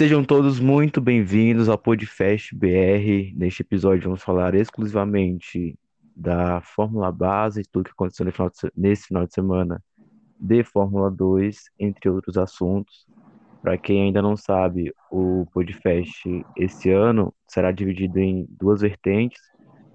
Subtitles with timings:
[0.00, 3.34] Sejam todos muito bem-vindos ao Podfest BR.
[3.36, 5.78] Neste episódio vamos falar exclusivamente
[6.16, 8.24] da Fórmula Base, tudo que aconteceu
[8.74, 9.82] nesse final de, semana
[10.40, 13.06] de Fórmula 2, entre outros assuntos.
[13.60, 16.24] Para quem ainda não sabe, o Podfest
[16.56, 19.42] esse ano será dividido em duas vertentes,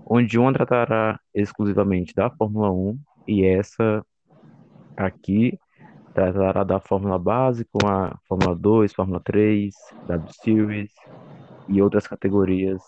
[0.06, 4.06] onde uma tratará exclusivamente da Fórmula 1 e essa
[4.96, 5.58] aqui
[6.16, 9.76] tratará da Fórmula Base com a Fórmula 2, Fórmula 3,
[10.08, 10.92] W Series
[11.68, 12.82] e outras categorias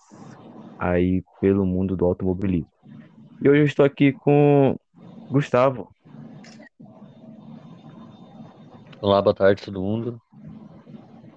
[0.80, 2.72] aí pelo mundo do automobilismo.
[3.42, 4.80] E hoje eu estou aqui com
[5.30, 5.94] Gustavo.
[9.02, 10.22] Olá, boa tarde todo mundo.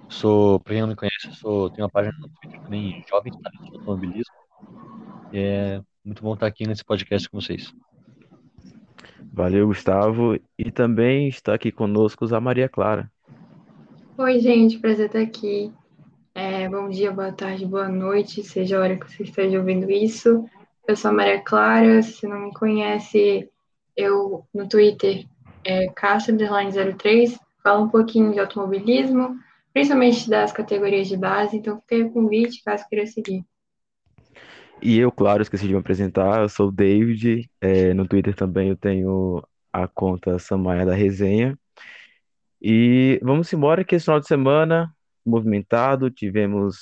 [0.09, 3.75] Sou, para quem não me conhece, sou, tenho uma página no Twitter também, Jovens Talentos
[3.75, 4.35] Automobilismo.
[5.33, 7.75] É muito bom estar aqui nesse podcast com vocês.
[9.33, 10.39] Valeu, Gustavo.
[10.59, 13.11] E também está aqui conosco a Maria Clara.
[14.19, 15.73] Oi, gente, prazer estar aqui.
[16.35, 20.45] É, bom dia, boa tarde, boa noite, seja a hora que você esteja ouvindo isso.
[20.87, 23.49] Eu sou a Maria Clara, se não me conhece,
[23.97, 25.27] eu no Twitter
[25.65, 29.39] é Castro03, falo um pouquinho de automobilismo,
[29.73, 33.45] principalmente das categorias de base, então aí o convite caso queira seguir.
[34.83, 38.71] E eu, claro, esqueci de me apresentar, eu sou o David, é, no Twitter também
[38.71, 39.43] eu tenho
[39.73, 41.59] a conta Samaia da Resenha.
[42.61, 46.79] E vamos embora que esse final de semana movimentado, tivemos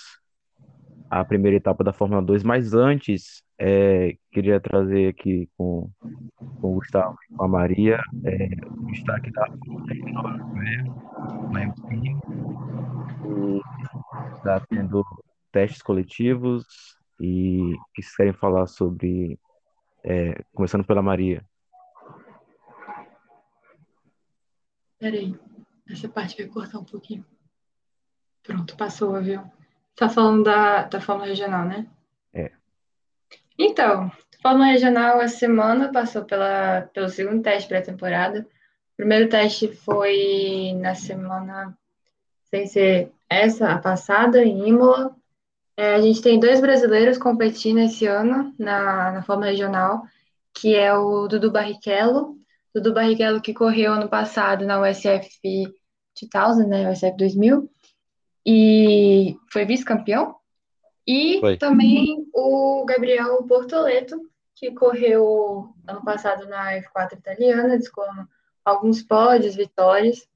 [1.10, 5.90] a primeira etapa da Fórmula 2, mas antes é, queria trazer aqui com,
[6.60, 9.86] com o Gustavo e com a Maria é, o destaque da Fórmula
[13.22, 13.62] 2,
[14.36, 15.04] está tendo
[15.50, 16.64] testes coletivos,
[17.20, 19.38] e que vocês querem falar sobre,
[20.04, 21.44] é, começando pela Maria.
[24.98, 25.38] Peraí,
[25.88, 27.24] essa parte vai cortar um pouquinho.
[28.42, 29.42] Pronto, passou, viu?
[29.94, 31.86] Tá falando da, da Fórmula Regional, né?
[32.32, 32.50] É.
[33.58, 38.46] Então, Fórmula Regional, a semana passou pela, pelo segundo teste pré-temporada.
[38.92, 41.76] O primeiro teste foi na semana,
[42.44, 45.14] sem ser essa, a passada, em Imola.
[45.78, 50.02] É, a gente tem dois brasileiros competindo esse ano na, na Fórmula Regional,
[50.52, 52.36] que é o Dudu Barrichello.
[52.74, 55.38] Dudu Barrichello que correu ano passado na USF
[56.20, 57.70] 2000, né, USF 2000,
[58.44, 60.34] e foi vice-campeão.
[61.06, 61.56] E foi.
[61.56, 64.20] também o Gabriel Bortoleto,
[64.56, 68.28] que correu ano passado na F4 italiana, descolando
[68.64, 70.27] alguns pódios, vitórias.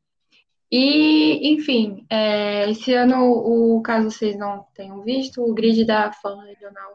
[0.75, 6.47] E, enfim, é, esse ano, o caso vocês não tenham visto, o grid da Fórmula
[6.47, 6.95] Regional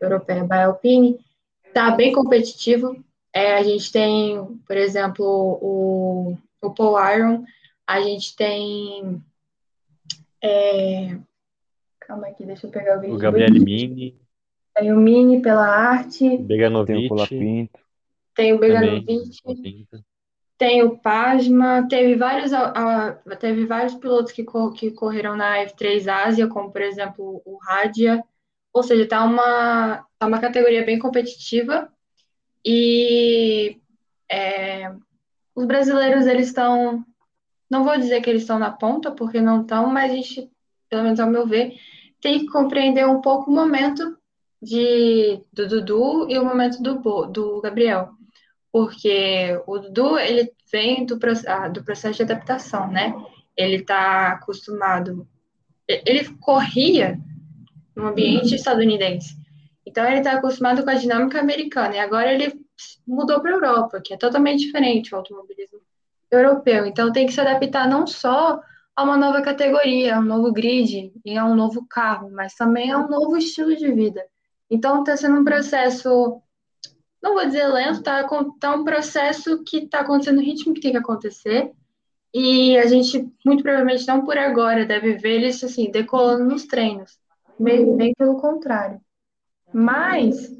[0.00, 1.20] Europeia by Alpine
[1.66, 2.96] está bem competitivo.
[3.30, 5.26] É, a gente tem, por exemplo,
[5.60, 7.44] o, o Paul Iron,
[7.86, 9.22] a gente tem.
[10.42, 11.18] É,
[12.00, 13.16] calma aqui, deixa eu pegar o vídeo.
[13.16, 14.18] O Gabriel Mini.
[14.74, 16.38] Tem o Mini pela arte.
[16.38, 16.96] Beganovic.
[16.96, 17.80] Tem o Colapinto.
[18.34, 19.30] Tem o Beganovic.
[20.60, 22.50] Tem o Pasma, teve vários,
[23.40, 24.44] teve vários pilotos que,
[24.76, 28.22] que correram na F3 Ásia, como por exemplo o Radia.
[28.70, 31.90] Ou seja, tá uma, tá uma categoria bem competitiva.
[32.62, 33.80] E
[34.30, 34.92] é,
[35.54, 37.06] os brasileiros, eles estão.
[37.70, 40.50] Não vou dizer que eles estão na ponta, porque não estão, mas a gente,
[40.90, 41.72] pelo menos ao meu ver,
[42.20, 44.14] tem que compreender um pouco o momento
[44.60, 48.19] de, do Dudu e o momento do, do Gabriel
[48.72, 53.14] porque o Dudu, ele vem do, ah, do processo de adaptação, né?
[53.56, 55.26] Ele está acostumado,
[55.88, 57.18] ele corria
[57.94, 59.36] no ambiente estadunidense,
[59.84, 62.54] então ele está acostumado com a dinâmica americana, e agora ele
[63.06, 65.80] mudou para a Europa, que é totalmente diferente o automobilismo
[66.30, 68.60] europeu, então tem que se adaptar não só
[68.94, 72.92] a uma nova categoria, a um novo grid e a um novo carro, mas também
[72.92, 74.24] a um novo estilo de vida.
[74.70, 76.40] Então está sendo um processo
[77.22, 78.26] não vou dizer lento, tá,
[78.58, 81.72] tá um processo que está acontecendo no ritmo que tem que acontecer.
[82.32, 87.18] E a gente, muito provavelmente, não por agora, deve ver eles assim, decolando nos treinos.
[87.58, 89.00] Bem, bem pelo contrário.
[89.72, 90.56] Mas,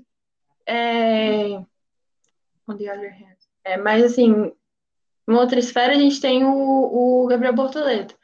[0.67, 1.55] é...
[2.69, 4.53] on the other hand, é, mas assim,
[5.29, 8.17] em outra esfera, a gente tem o, o Gabriel Bortoleto,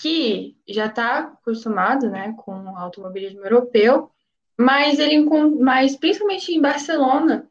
[0.00, 4.10] que já está acostumado né, com o automobilismo europeu,
[4.58, 5.24] mas ele,
[5.60, 7.49] mas principalmente em Barcelona,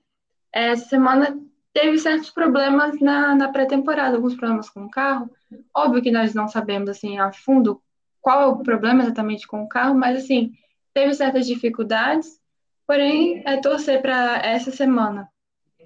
[0.51, 1.37] essa semana
[1.73, 5.29] teve certos problemas na, na pré-temporada, alguns problemas com o carro.
[5.75, 7.81] Óbvio que nós não sabemos assim a fundo
[8.21, 10.51] qual é o problema exatamente com o carro, mas assim,
[10.93, 12.39] teve certas dificuldades.
[12.85, 15.29] Porém, é torcer para essa semana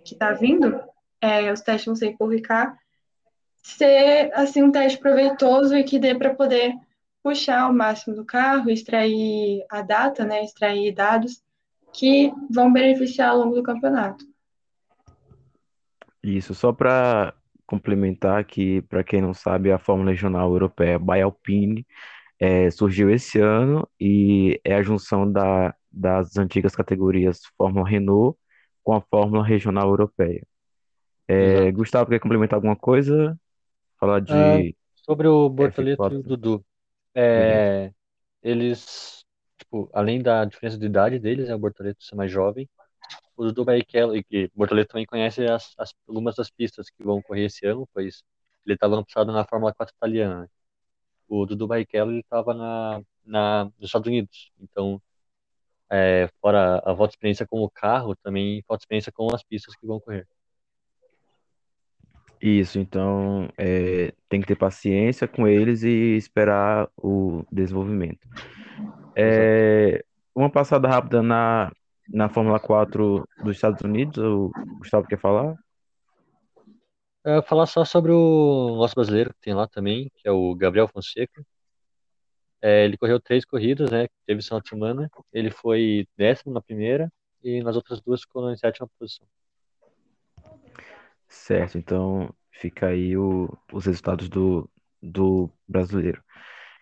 [0.05, 0.79] que está vindo,
[1.21, 2.77] é, os testes vão ser por Ricar,
[3.61, 6.73] ser assim um teste proveitoso e que dê para poder
[7.21, 11.41] puxar o máximo do carro, extrair a data, né, extrair dados
[11.93, 14.25] que vão beneficiar ao longo do campeonato.
[16.23, 17.33] Isso, só para
[17.65, 21.85] complementar aqui, para quem não sabe, a Fórmula Regional Europeia by Alpine
[22.39, 28.37] é, surgiu esse ano e é a junção da, das antigas categorias Fórmula Renault
[28.83, 30.45] com a Fórmula Regional Europeia.
[31.27, 33.37] É, Gustavo, quer complementar alguma coisa?
[33.99, 34.33] Falar de.
[34.33, 36.13] Uh, sobre o Bortoleto F4.
[36.13, 36.65] e o Dudu.
[37.15, 37.91] É,
[38.41, 39.23] eles,
[39.57, 42.67] tipo, além da diferença de idade deles, é o Bortoleto ser mais jovem,
[43.35, 47.21] o Dudu Barrichello, e que Bortoleto também conhece as, as, algumas das pistas que vão
[47.21, 48.23] correr esse ano, pois
[48.65, 50.49] ele estava lançado na Fórmula 4 italiana.
[51.27, 55.01] O Dudu Barrichello, ele estava na, na, nos Estados Unidos, então,
[55.89, 59.85] é, fora a volta experiência com o carro, também falta experiência com as pistas que
[59.85, 60.27] vão correr.
[62.41, 68.27] Isso, então é, tem que ter paciência com eles e esperar o desenvolvimento.
[69.15, 70.03] É,
[70.35, 71.71] uma passada rápida na,
[72.13, 75.57] na Fórmula 4 dos Estados Unidos, o Gustavo quer falar?
[77.25, 80.87] É, falar só sobre o nosso brasileiro que tem lá também, que é o Gabriel
[80.87, 81.43] Fonseca.
[82.61, 84.07] É, ele correu três corridas, né?
[84.27, 85.09] Teve essa semana.
[85.33, 87.11] Ele foi décimo na primeira
[87.43, 89.27] e nas outras duas ficou na sétima posição.
[91.27, 94.69] Certo, então fica aí o, os resultados do,
[95.01, 96.23] do brasileiro.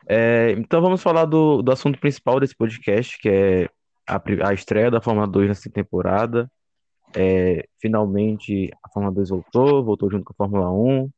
[0.09, 3.69] É, então vamos falar do, do assunto principal desse podcast, que é
[4.11, 6.51] a, a estreia da Fórmula 2 nessa temporada.
[7.15, 11.09] É, finalmente a Fórmula 2 voltou, voltou junto com a Fórmula 1.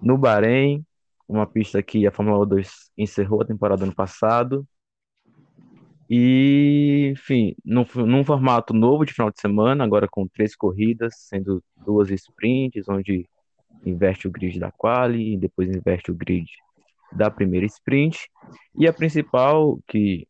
[0.00, 0.84] No Bahrein,
[1.28, 4.66] uma pista que a Fórmula 2 encerrou a temporada ano passado.
[6.08, 11.62] E, enfim, num, num formato novo de final de semana, agora com três corridas, sendo
[11.86, 13.28] duas sprints, onde
[13.84, 16.46] inverte o grid da quali e depois inverte o grid
[17.12, 18.28] da primeira sprint.
[18.78, 20.26] E a principal, que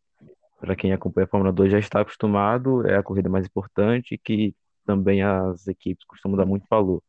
[0.63, 4.55] para quem acompanha a Fórmula 2 já está acostumado, é a corrida mais importante, que
[4.87, 7.03] também as equipes costumam dar muito valor.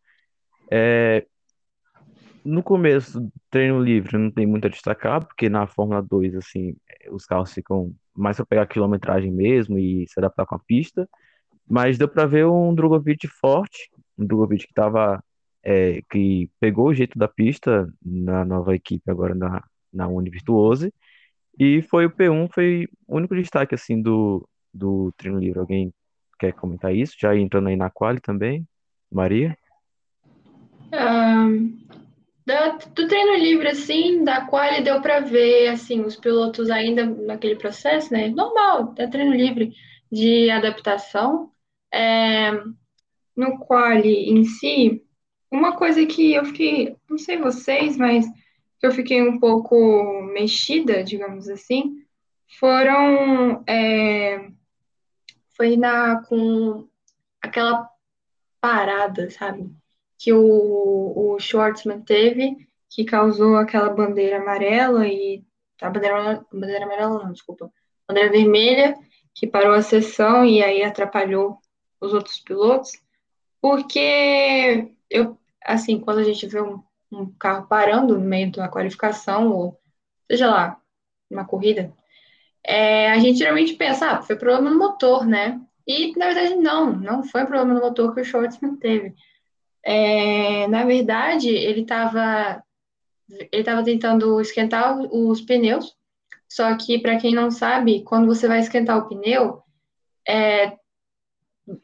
[0.72, 1.28] É,
[2.44, 6.76] no começo, treino livre não tem muito a destacar, porque na Fórmula 2, assim,
[7.12, 11.08] os carros ficam mais para pegar quilometragem mesmo e se adaptar com a pista.
[11.70, 15.24] Mas deu para ver um Drogovic forte, um Drogovic que estava
[15.64, 19.64] é, que pegou o jeito da pista na nova equipe agora na,
[19.94, 20.92] na Uni Virtuose
[21.60, 25.60] e foi o P1, foi o único destaque assim do, do treino livre.
[25.60, 25.94] Alguém
[26.40, 27.16] quer comentar isso?
[27.20, 28.68] Já entrando aí na quali também,
[29.12, 29.58] Maria?
[30.92, 31.78] Um,
[32.46, 37.56] da, do treino livre, assim, da quali deu para ver, assim, os pilotos ainda naquele
[37.56, 38.30] processo, né?
[38.30, 39.74] Normal, é treino livre
[40.12, 41.52] de adaptação.
[41.94, 42.52] É,
[43.36, 45.04] no quali em si,
[45.52, 48.26] uma coisa que eu fiquei, não sei vocês, mas
[48.84, 52.06] que eu fiquei um pouco mexida, digamos assim,
[52.60, 54.52] foram é,
[55.56, 56.86] foi na com
[57.42, 57.90] aquela
[58.60, 59.72] parada, sabe?
[60.18, 62.58] Que o, o Schwartzman teve,
[62.90, 65.42] que causou aquela bandeira amarela e
[65.82, 67.72] a bandeira, bandeira amarela não, desculpa,
[68.06, 68.98] bandeira vermelha,
[69.34, 71.58] que parou a sessão e aí atrapalhou
[72.02, 72.92] os outros pilotos,
[73.62, 76.84] porque eu, assim, quando a gente vê um
[77.22, 79.80] um carro parando no meio da qualificação, ou
[80.30, 80.78] seja lá,
[81.30, 81.94] uma corrida,
[82.66, 85.60] é, a gente geralmente pensa, ah, foi problema no motor, né?
[85.86, 89.14] E na verdade não, não foi problema no motor que o Schwartzman teve.
[89.84, 92.64] É, na verdade, ele estava
[93.52, 95.96] ele tava tentando esquentar os pneus,
[96.48, 99.64] só que para quem não sabe, quando você vai esquentar o pneu,
[100.28, 100.78] é,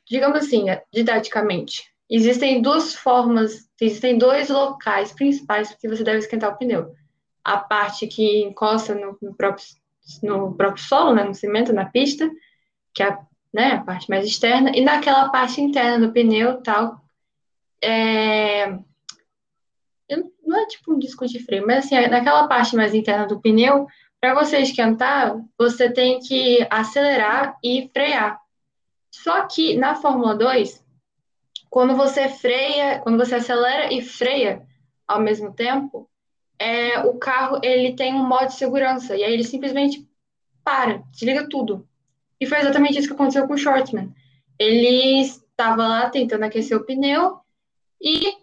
[0.08, 6.58] digamos assim, didaticamente, Existem duas formas, existem dois locais principais que você deve esquentar o
[6.58, 6.94] pneu.
[7.44, 9.66] A parte que encosta no, no próprio,
[10.24, 12.30] no próprio solo, né, no cimento, na pista,
[12.94, 13.20] que é a,
[13.54, 17.00] né, a parte mais externa, e naquela parte interna do pneu, tal,
[17.82, 18.80] é,
[20.50, 23.88] não é tipo um disco de freio, mas assim, naquela parte mais interna do pneu,
[24.20, 28.42] para você esquentar, você tem que acelerar e frear.
[29.12, 30.84] Só que na Fórmula 2,
[31.70, 34.66] quando você freia, quando você acelera e freia
[35.08, 36.10] ao mesmo tempo,
[36.58, 40.08] é, o carro ele tem um modo de segurança e aí ele simplesmente
[40.64, 41.88] para, desliga tudo.
[42.40, 44.14] E foi exatamente isso que aconteceu com o Shortman.
[44.58, 47.40] Ele estava lá tentando aquecer o pneu
[48.02, 48.38] e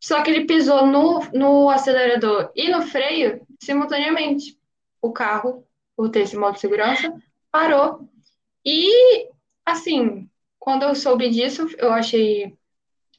[0.00, 4.58] só que ele pisou no, no acelerador e no freio simultaneamente.
[5.00, 5.66] O carro,
[5.96, 7.14] por ter esse modo de segurança,
[7.50, 8.08] parou.
[8.64, 9.28] E
[9.64, 10.28] assim,
[10.58, 12.56] quando eu soube disso, eu achei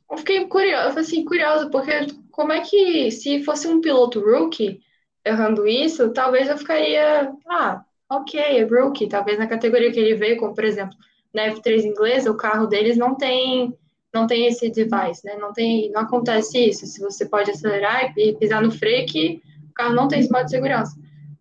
[0.10, 1.92] eu fiquei curiosa, assim, curiosa, porque
[2.32, 4.80] como é que, se fosse um piloto rookie,
[5.26, 9.08] errando isso, talvez eu ficaria, ah, ok, é rookie.
[9.08, 10.96] Talvez na categoria que ele veio, como por exemplo,
[11.34, 13.78] na F3 inglesa, o carro deles não tem
[14.14, 15.36] não tem esse device, né?
[15.38, 16.86] Não tem, não acontece isso.
[16.86, 20.46] Se você pode acelerar e pisar no freio, que o carro não tem esse modo
[20.46, 20.96] de segurança.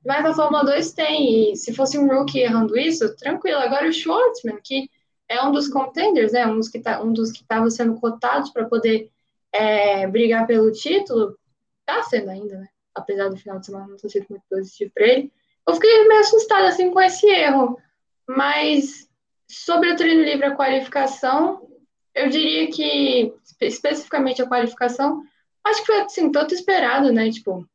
[0.04, 3.58] Mas na Fórmula 2 tem, e se fosse um rookie errando isso, tranquilo.
[3.58, 4.90] Agora o Schwartzman, que
[5.28, 6.46] é um dos contenders, né?
[6.46, 9.10] Um dos que tá, um dos que estavam sendo cotados para poder
[9.52, 11.38] é, brigar pelo título,
[11.86, 12.68] tá sendo ainda, né?
[12.94, 15.32] Apesar do final de semana não ter sido muito positivo para ele.
[15.66, 17.78] Eu fiquei meio assustada assim com esse erro,
[18.26, 19.08] mas
[19.48, 21.68] sobre o treino livre a qualificação,
[22.14, 25.22] eu diria que especificamente a qualificação,
[25.64, 27.30] acho que foi assim, tanto esperado, né?
[27.30, 27.66] Tipo,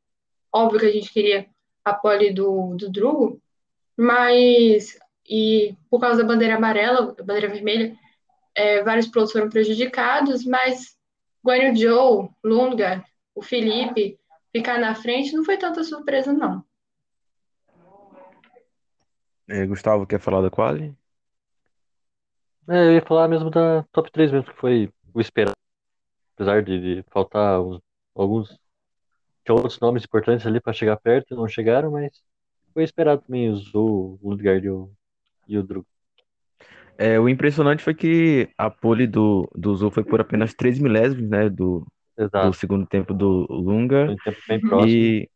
[0.54, 1.48] óbvio que a gente queria
[1.84, 3.42] a pole do, do Drugo,
[3.98, 4.98] mas
[5.30, 7.96] e por causa da bandeira amarela, da bandeira vermelha,
[8.56, 10.98] é, vários pilotos foram prejudicados, mas
[11.46, 13.06] Guanyu Zhou, Lunga,
[13.36, 14.20] o Felipe
[14.52, 16.64] ficar na frente não foi tanta surpresa, não.
[19.48, 20.96] É, Gustavo, quer falar da quali?
[22.68, 25.56] É, eu ia falar mesmo da top 3 mesmo, que foi o esperado.
[26.36, 27.82] Apesar de, de faltar uns,
[28.16, 28.60] alguns.
[29.44, 32.22] Tinha outros nomes importantes ali para chegar perto, não chegaram, mas
[32.74, 34.92] foi esperado também o Zu, o Ludgard e o,
[35.50, 35.88] e o Drugo.
[36.98, 41.30] É, o impressionante foi que a pole do, do Zu foi por apenas 3 milésimos,
[41.30, 41.50] né?
[41.50, 41.88] Do,
[42.18, 44.12] do segundo tempo do Lunga.
[44.12, 44.90] Um tempo bem próximo.
[44.92, 45.30] E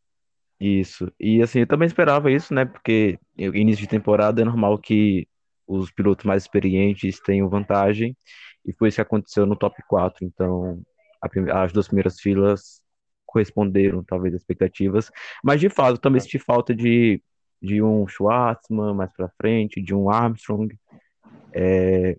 [0.60, 1.10] isso.
[1.18, 2.64] E assim, eu também esperava isso, né?
[2.64, 5.26] Porque início de temporada é normal que
[5.66, 8.16] os pilotos mais experientes tenham vantagem.
[8.64, 10.24] E foi isso que aconteceu no top 4.
[10.24, 10.82] Então,
[11.52, 12.82] as duas primeiras filas
[13.26, 15.10] corresponderam, talvez, às expectativas.
[15.42, 17.22] Mas, de fato, também senti falta de,
[17.64, 20.68] de um Schwartzman mais para frente, de um Armstrong.
[21.52, 22.16] É,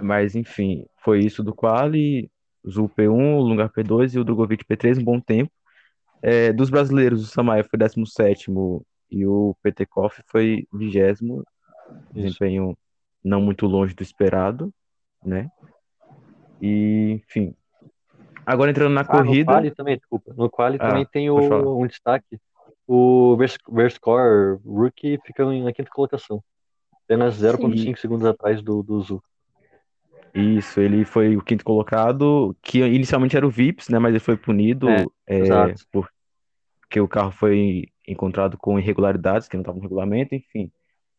[0.00, 2.30] mas, enfim, foi isso do quali.
[2.68, 5.50] Zul P1, o Lungar P2 e o Drogovic P3, um bom tempo.
[6.22, 8.50] É, dos brasileiros, o Samaia foi 17
[9.10, 11.18] e o Petekoff foi 20
[12.12, 12.76] desempenho
[13.24, 14.72] não muito longe do esperado,
[15.24, 15.50] né?
[16.60, 17.54] E, enfim.
[18.46, 19.52] Agora entrando na ah, corrida.
[19.52, 20.34] No quali também, desculpa.
[20.36, 22.38] No quali ah, também tem o, um destaque.
[22.92, 26.42] O Verscore Rookie fica na quinta colocação.
[27.04, 29.22] Apenas 0,5 segundos atrás do, do Zu.
[30.34, 34.00] Isso, ele foi o quinto colocado, que inicialmente era o Vips, né?
[34.00, 39.62] Mas ele foi punido é, é, porque o carro foi encontrado com irregularidades que não
[39.62, 40.68] estavam no regulamento, enfim.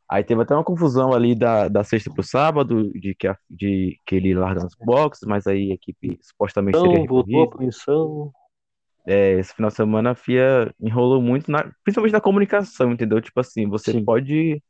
[0.10, 3.98] Aí teve até uma confusão ali da, da sexta pro sábado, de que, a, de
[4.06, 8.34] que ele larga nos boxes, mas aí a equipe supostamente não, teria voltou a punição.
[9.06, 13.20] É, esse final de semana a FIA enrolou muito, na, principalmente na comunicação, entendeu?
[13.22, 14.06] Tipo assim, você Sim.
[14.06, 14.62] pode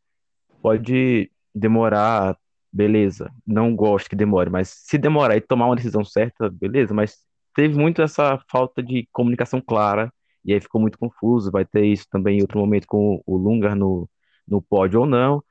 [0.61, 2.37] pode demorar
[2.71, 7.17] beleza, não gosto que demore, mas se demorar e tomar uma decisão certa, beleza, mas
[7.53, 10.11] teve muito essa falta de comunicação clara,
[10.45, 13.75] e aí ficou muito confuso, vai ter isso também em outro momento com o Lungar
[13.75, 14.09] no,
[14.47, 15.43] no pódio ou não,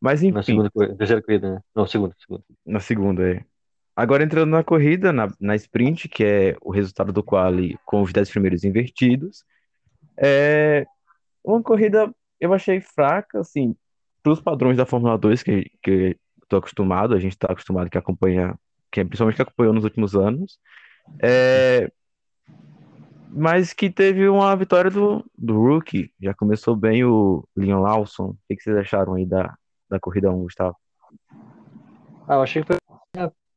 [0.00, 0.34] mas enfim.
[0.34, 1.60] Na segunda, terceira corrida, né?
[1.74, 2.44] Não, segunda, segunda.
[2.64, 3.44] Na segunda, é.
[3.94, 8.12] Agora entrando na corrida, na, na sprint, que é o resultado do quali com os
[8.12, 9.44] 10 primeiros invertidos,
[10.16, 10.86] é
[11.44, 13.76] uma corrida eu achei fraca, assim,
[14.20, 17.96] para os padrões da Fórmula 2 que, que estou acostumado, a gente está acostumado que
[17.96, 18.58] acompanha,
[18.90, 20.58] que é principalmente que acompanhou nos últimos anos,
[21.22, 21.88] é,
[23.30, 28.30] mas que teve uma vitória do, do Rookie, já começou bem o Leon Lawson.
[28.30, 29.54] O que, que vocês acharam aí da,
[29.88, 30.76] da corrida 1, Gustavo?
[32.26, 32.76] Ah, eu achei que foi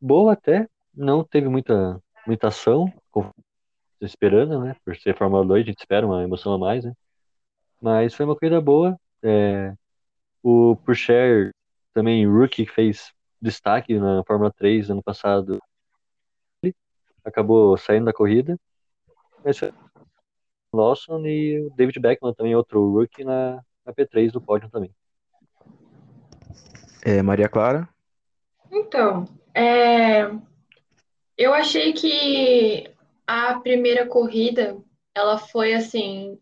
[0.01, 2.91] boa até, não teve muita, muita ação,
[4.01, 4.75] esperando, né?
[4.83, 6.93] Por ser Fórmula 2, a gente espera uma emoção a mais, né?
[7.81, 8.97] Mas foi uma corrida boa.
[9.23, 9.73] É,
[10.43, 11.51] o Purcher
[11.93, 13.11] também rookie fez
[13.41, 15.59] destaque na Fórmula 3 ano passado,
[17.23, 18.57] acabou saindo da corrida.
[19.43, 19.73] Mas foi
[20.73, 24.93] Lawson e o David Beckman também, outro rookie na, na P3 do pódio também.
[27.03, 27.87] É, Maria Clara?
[28.71, 30.29] Então, é,
[31.37, 32.89] eu achei que
[33.25, 34.77] a primeira corrida
[35.13, 36.37] ela foi assim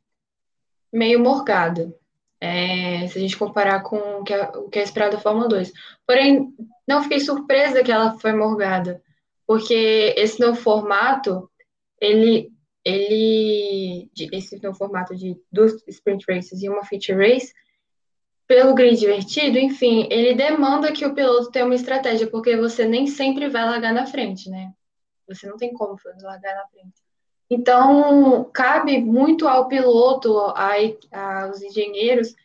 [0.91, 1.95] meio morgada
[2.43, 5.47] é, se a gente comparar com o que, é, o que é esperado da Fórmula
[5.47, 5.71] 2.
[6.05, 6.53] Porém,
[6.85, 9.01] não fiquei surpresa que ela foi morgada,
[9.47, 11.49] porque esse novo formato,
[12.01, 12.51] ele,
[12.83, 17.53] ele esse novo formato de duas sprint races e uma feature race,
[18.47, 23.07] pelo grid divertido, enfim, ele demanda que o piloto tenha uma estratégia, porque você nem
[23.07, 24.71] sempre vai largar na frente, né?
[25.27, 27.01] Você não tem como largar na frente.
[27.49, 30.73] Então, cabe muito ao piloto, a,
[31.43, 32.35] aos engenheiros,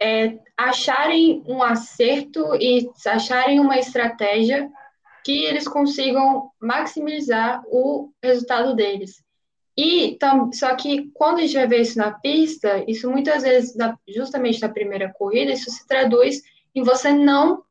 [0.00, 4.70] é, acharem um acerto e acharem uma estratégia
[5.24, 9.24] que eles consigam maximizar o resultado deles.
[9.76, 10.16] E
[10.52, 13.74] só que quando a gente vai ver isso na pista, isso muitas vezes,
[14.08, 16.42] justamente na primeira corrida, isso se traduz
[16.74, 17.64] em você não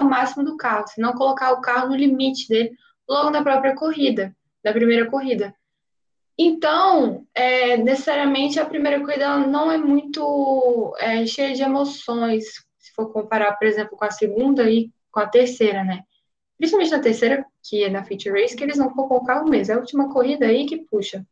[0.00, 2.72] o máximo do carro, se não colocar o carro no limite dele
[3.08, 5.54] logo na própria corrida, da primeira corrida.
[6.36, 12.44] Então, é, necessariamente a primeira corrida não é muito é, cheia de emoções,
[12.76, 16.02] se for comparar, por exemplo, com a segunda e com a terceira, né?
[16.58, 19.72] Principalmente na terceira, que é na Feature Race, que eles vão colocar o mesmo.
[19.72, 21.24] É a última corrida aí que puxa.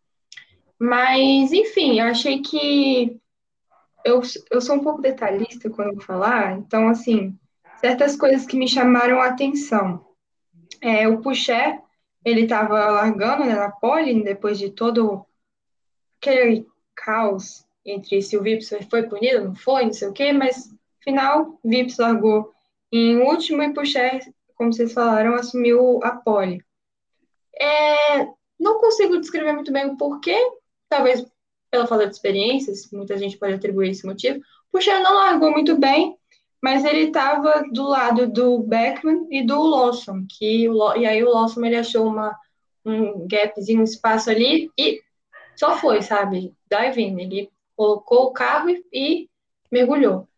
[0.85, 3.17] Mas, enfim, eu achei que
[4.05, 4.21] eu,
[4.51, 7.39] eu sou um pouco detalhista quando eu vou falar, então, assim,
[7.77, 10.05] certas coisas que me chamaram a atenção.
[10.81, 11.81] É, o Puxé,
[12.25, 15.25] ele estava largando né, na pole, depois de todo
[16.21, 20.69] aquele caos entre se o Vips foi punido, não foi, não sei o quê, mas,
[20.99, 22.53] final, Vips largou
[22.91, 24.19] em último e Puxé,
[24.57, 26.61] como vocês falaram, assumiu a pole.
[27.55, 28.27] É,
[28.59, 30.37] não consigo descrever muito bem o porquê,
[30.93, 31.25] talvez
[31.71, 34.43] pela falta de experiências, muita gente pode atribuir esse motivo.
[34.71, 36.19] Puxé não largou muito bem,
[36.63, 41.31] mas ele estava do lado do Beckman e do Lawson, que o, e aí o
[41.31, 42.39] Lawson ele achou uma,
[42.85, 45.01] um gapzinho, um espaço ali e
[45.57, 46.55] só foi, sabe?
[46.71, 49.31] Diving, ele colocou o carro e, e
[49.71, 50.29] mergulhou.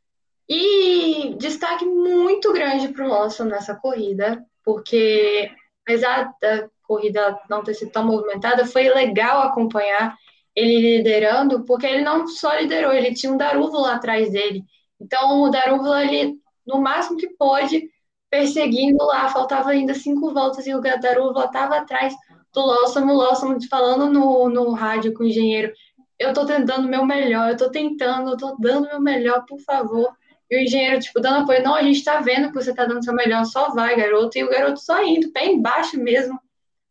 [0.49, 5.51] E destaque muito grande para o Lawson nessa corrida, porque
[5.83, 10.17] apesar da corrida não ter sido tão movimentada, foi legal acompanhar
[10.55, 14.65] ele liderando, porque ele não só liderou, ele tinha um Darúvulo lá atrás dele.
[15.01, 16.35] Então, o Darúvula, ele,
[16.67, 17.91] no máximo que pôde,
[18.31, 22.15] perseguindo lá, faltava ainda cinco voltas e o Darúvula estava atrás
[22.53, 25.73] do Lawson, o Lawson falando no, no rádio com o engenheiro,
[26.19, 29.45] eu estou tentando o meu melhor, eu estou tentando, eu estou dando o meu melhor,
[29.47, 30.13] por favor.
[30.51, 33.01] E o engenheiro, tipo, dando apoio, não, a gente está vendo que você está dando
[33.01, 34.39] o seu melhor, só vai, garoto.
[34.39, 36.39] E o garoto só indo, pé embaixo mesmo,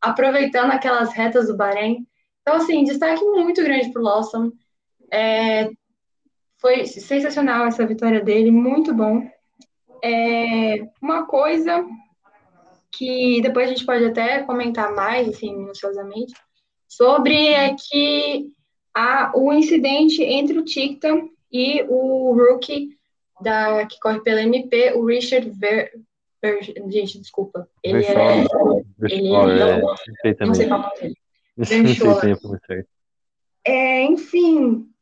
[0.02, 2.06] aproveitando aquelas retas do Bahrein.
[2.44, 4.52] Então, assim, destaque muito grande para o Lawson.
[5.10, 5.70] É,
[6.58, 9.26] foi sensacional essa vitória dele, muito bom.
[10.04, 11.86] É, uma coisa
[12.92, 16.34] que depois a gente pode até comentar mais, assim, minuciosamente,
[16.88, 18.52] sobre é que
[18.94, 22.90] a, o incidente entre o Ticton e o rookie
[23.42, 25.92] da, que corre pela MP, o Richard Ver,
[26.42, 27.68] Ver gente, desculpa.
[27.82, 28.46] Ele é.
[29.02, 29.82] Ele é.
[29.82, 31.23] Não, não sei qual é o nome
[33.66, 34.94] É, enfim,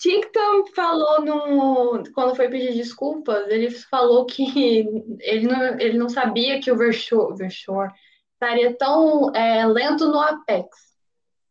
[0.00, 4.86] Ticton falou no, quando foi pedir desculpas, ele falou que
[5.20, 7.92] ele não, ele não sabia que o Vershore, Vershore
[8.32, 10.68] estaria tão é, lento no Apex.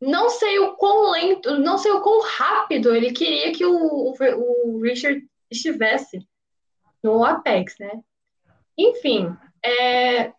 [0.02, 4.16] Não sei o quão lento, não sei o quão rápido ele queria que o, o,
[4.66, 6.28] o Richard estivesse
[7.04, 8.02] no Apex, né?
[8.76, 10.34] Enfim, é,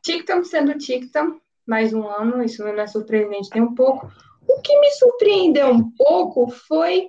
[0.45, 4.11] sendo Ticton, mais um ano, isso não é surpreendente nem um pouco.
[4.49, 7.09] O que me surpreendeu um pouco foi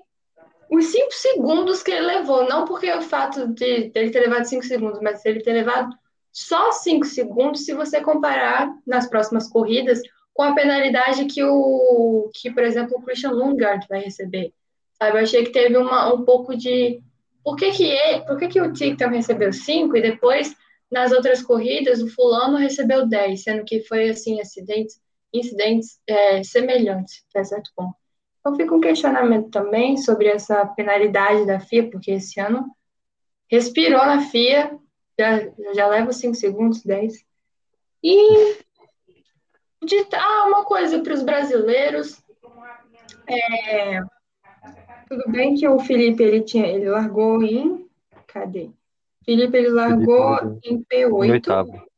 [0.69, 4.65] os cinco segundos que ele levou, não porque o fato de, ele ter levado cinco
[4.65, 5.93] segundos, mas ele ter levado
[6.31, 10.01] só cinco segundos, se você comparar nas próximas corridas
[10.33, 14.53] com a penalidade que o que, por exemplo, o Christian Lundgaard vai receber.
[14.93, 17.01] Sabe, eu achei que teve uma, um pouco de
[17.43, 20.55] por que que ele, por que que o Ticton recebeu cinco e depois
[20.91, 25.01] nas outras corridas o fulano recebeu 10, sendo que foi assim acidentes,
[25.33, 27.95] incidentes é, semelhantes, até certo ponto.
[28.39, 32.65] Então fica um questionamento também sobre essa penalidade da FIA, porque esse ano
[33.49, 34.77] respirou na FIA,
[35.17, 35.39] já,
[35.73, 37.23] já leva 5 segundos, 10.
[38.03, 38.57] E
[39.83, 42.21] de, ah, uma coisa para os brasileiros.
[43.27, 44.01] É,
[45.07, 47.87] tudo bem que o Felipe ele tinha, ele largou em.
[48.27, 48.71] Cadê?
[49.23, 51.91] Felipe ele largou Felipe, em P8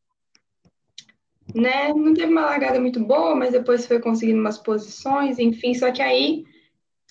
[1.53, 1.93] né?
[1.93, 5.73] Não teve uma largada muito boa, mas depois foi conseguindo umas posições, enfim.
[5.73, 6.45] Só que aí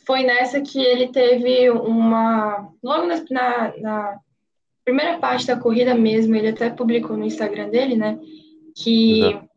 [0.07, 2.72] foi nessa que ele teve uma.
[2.83, 4.20] Logo na, na, na
[4.85, 8.18] primeira parte da corrida mesmo, ele até publicou no Instagram dele, né?
[8.75, 9.48] Que Exato.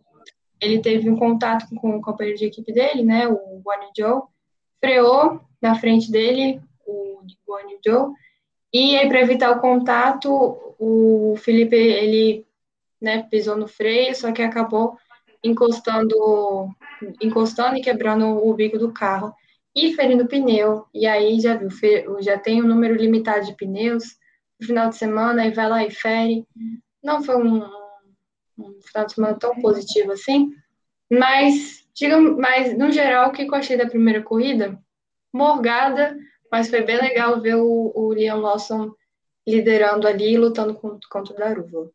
[0.61, 3.27] ele teve um contato com o companheiro de equipe dele, né?
[3.27, 4.21] O Guan Joe,
[4.79, 8.13] freou na frente dele, o Guan Joe.
[8.77, 10.29] E aí, para evitar o contato,
[10.77, 12.45] o Felipe ele
[12.99, 14.97] né, pisou no freio, só que acabou
[15.41, 16.67] encostando,
[17.21, 19.33] encostando e quebrando o bico do carro
[19.73, 20.85] e ferindo o pneu.
[20.93, 24.17] E aí já viu, já tem um número limitado de pneus
[24.59, 26.45] no final de semana e vai lá e fere.
[27.01, 27.63] Não foi um,
[28.57, 30.51] um final de semana tão positivo assim,
[31.09, 34.77] mas diga, mas no geral o que eu achei da primeira corrida,
[35.31, 36.17] morgada,
[36.51, 38.91] mas foi bem legal ver o, o Liam Lawson
[39.47, 41.91] liderando ali, lutando contra, contra o Daruva.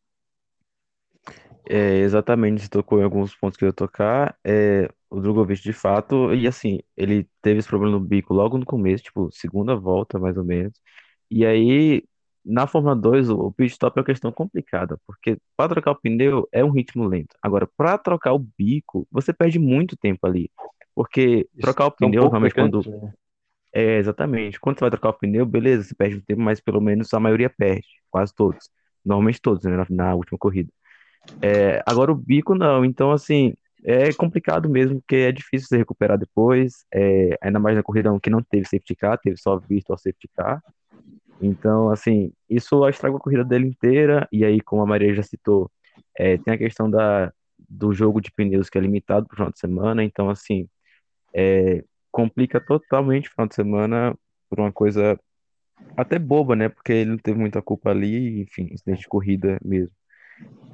[1.69, 4.37] É, exatamente, você tocou em alguns pontos que eu ia tocar.
[4.45, 8.67] É, o Drogovic de fato, e assim, ele teve esse problema no bico logo no
[8.67, 10.73] começo, tipo, segunda volta mais ou menos.
[11.31, 12.05] E aí,
[12.45, 16.49] na Fórmula 2, o, pit stop é uma questão complicada, porque para trocar o pneu
[16.51, 17.37] é um ritmo lento.
[17.43, 20.51] Agora, para trocar o bico, você perde muito tempo ali.
[20.95, 22.83] Porque trocar o Isso é um pneu, realmente, quando.
[22.91, 23.13] né?
[23.73, 24.59] É, exatamente.
[24.61, 27.21] Quando você vai trocar o pneu, beleza, você perde um tempo, mas pelo menos a
[27.21, 27.87] maioria perde.
[28.11, 28.71] Quase todos.
[29.05, 30.71] Normalmente todos, né, na, na última corrida.
[31.43, 32.85] É, agora o bico não.
[32.85, 33.55] Então, assim,
[33.85, 36.85] é complicado mesmo, porque é difícil você recuperar depois.
[36.93, 40.63] é, ainda mais na corrida que não teve safety car, teve só virtual safety car.
[41.41, 44.29] Então, assim, isso estraga a corrida dele inteira.
[44.33, 45.71] E aí, como a Maria já citou,
[46.17, 47.33] é, tem a questão da,
[47.69, 50.05] do jogo de pneus que é limitado para o final de semana.
[50.05, 50.69] Então, assim,
[51.35, 54.17] é, complica totalmente o final de semana
[54.49, 55.19] por uma coisa
[55.97, 56.69] até boba, né?
[56.69, 59.95] Porque ele não teve muita culpa ali, enfim, incidente de corrida mesmo.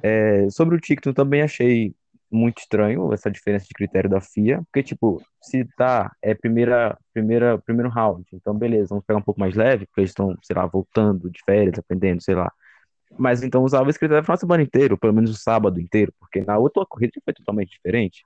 [0.03, 1.93] É, sobre o Ticton também achei
[2.31, 7.57] muito estranho essa diferença de critério da FIA, porque, tipo, se tá, é primeira, primeira,
[7.59, 10.65] primeiro round, então beleza, vamos pegar um pouco mais leve, porque eles estão, sei lá,
[10.65, 12.51] voltando de férias, aprendendo, sei lá.
[13.17, 16.57] Mas então usava esse critério de semana inteiro, pelo menos o sábado inteiro, porque na
[16.57, 18.23] outra corrida foi totalmente diferente.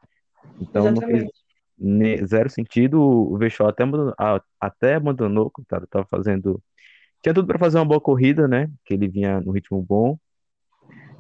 [0.60, 1.40] Então não fez Exatamente.
[2.26, 3.02] Zero sentido.
[3.02, 4.13] O Vechó até abandonou,
[4.60, 6.62] até abandonou, coitado, tava fazendo.
[7.22, 8.70] Tinha tudo para fazer uma boa corrida, né?
[8.86, 10.17] Que ele vinha no ritmo bom.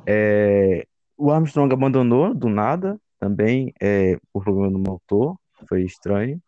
[0.05, 0.85] É,
[1.17, 5.37] o Armstrong abandonou do nada também, é, por problema no motor,
[5.69, 6.41] foi estranho.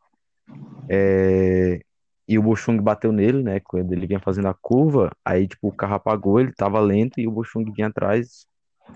[0.90, 1.80] É,
[2.28, 3.60] e o Buxung bateu nele, né?
[3.60, 7.28] Quando ele vinha fazendo a curva, aí tipo, o carro apagou, ele tava lento e
[7.28, 8.48] o Buxung vinha atrás,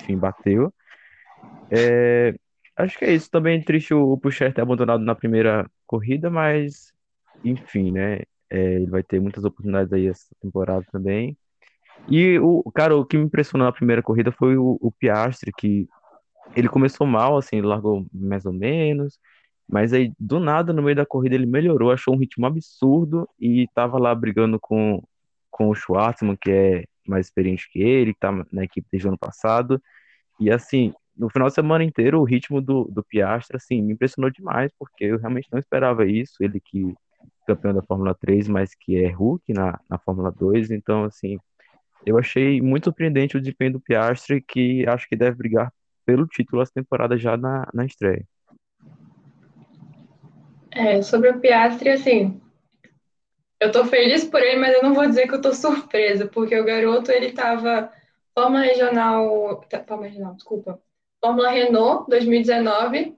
[0.01, 0.73] enfim, bateu.
[1.69, 2.33] É,
[2.77, 3.29] acho que é isso.
[3.29, 6.93] Também é triste o, o Pucher ter abandonado na primeira corrida, mas
[7.43, 8.21] enfim, né?
[8.49, 11.37] É, ele vai ter muitas oportunidades aí essa temporada também.
[12.09, 15.87] E o cara, o que me impressionou na primeira corrida foi o, o Piastri, que
[16.55, 19.19] ele começou mal, assim, largou mais ou menos,
[19.67, 23.67] mas aí do nada no meio da corrida ele melhorou, achou um ritmo absurdo e
[23.73, 25.03] tava lá brigando com,
[25.51, 29.09] com o Schwartzman, que é mais experiente que ele, que tá na equipe desde o
[29.09, 29.81] ano passado.
[30.39, 34.29] E assim, no final de semana inteiro, o ritmo do, do Piastri, assim, me impressionou
[34.29, 36.35] demais, porque eu realmente não esperava isso.
[36.41, 36.93] Ele que
[37.45, 40.71] campeão da Fórmula 3, mas que é Hulk na, na Fórmula 2.
[40.71, 41.37] Então, assim,
[42.05, 45.71] eu achei muito surpreendente o desempenho do Piastri, que acho que deve brigar
[46.05, 48.25] pelo título essa temporada já na, na estreia.
[50.71, 52.39] É, sobre o Piastri, assim,
[53.59, 56.57] eu tô feliz por ele, mas eu não vou dizer que eu tô surpresa, porque
[56.57, 57.91] o garoto, ele tava
[58.33, 60.79] Fórmula Regional, Fórmula Regional, desculpa,
[61.21, 63.15] Fórmula Renault 2019,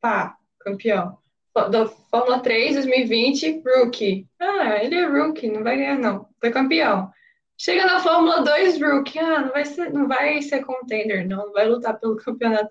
[0.00, 1.18] pá, campeão.
[1.52, 4.26] Fó- Da Fórmula 3 2020, rookie.
[4.40, 6.28] Ah, ele é rookie, não vai ganhar não.
[6.40, 7.10] Foi campeão.
[7.58, 9.18] Chega na Fórmula 2, rookie.
[9.18, 12.70] Ah, não vai ser, não vai ser contender, não, não vai lutar pelo campeonato.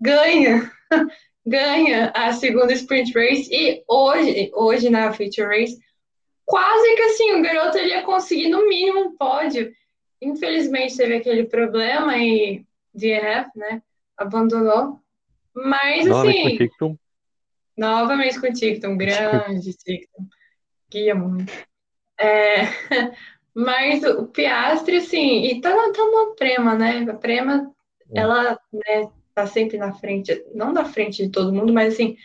[0.00, 0.70] Ganha,
[1.44, 5.78] ganha a segunda sprint race e hoje, hoje na feature race
[6.46, 9.72] quase que assim, o garoto ele ia conseguir no mínimo um pódio.
[10.20, 12.64] Infelizmente teve aquele problema e
[12.94, 13.82] DNF, né?
[14.20, 15.00] Abandonou.
[15.54, 16.96] Mas com assim, Ticton.
[17.76, 20.26] novamente com o Ticton, grande Ticton,
[20.90, 21.50] guia muito.
[22.20, 22.60] É,
[23.54, 27.06] mas o Piastri, assim, e tá, tá na Prema, né?
[27.10, 27.72] A Prema,
[28.14, 28.20] É.
[28.20, 32.16] ela, né, tá sempre na frente, não na frente de todo mundo, mas assim,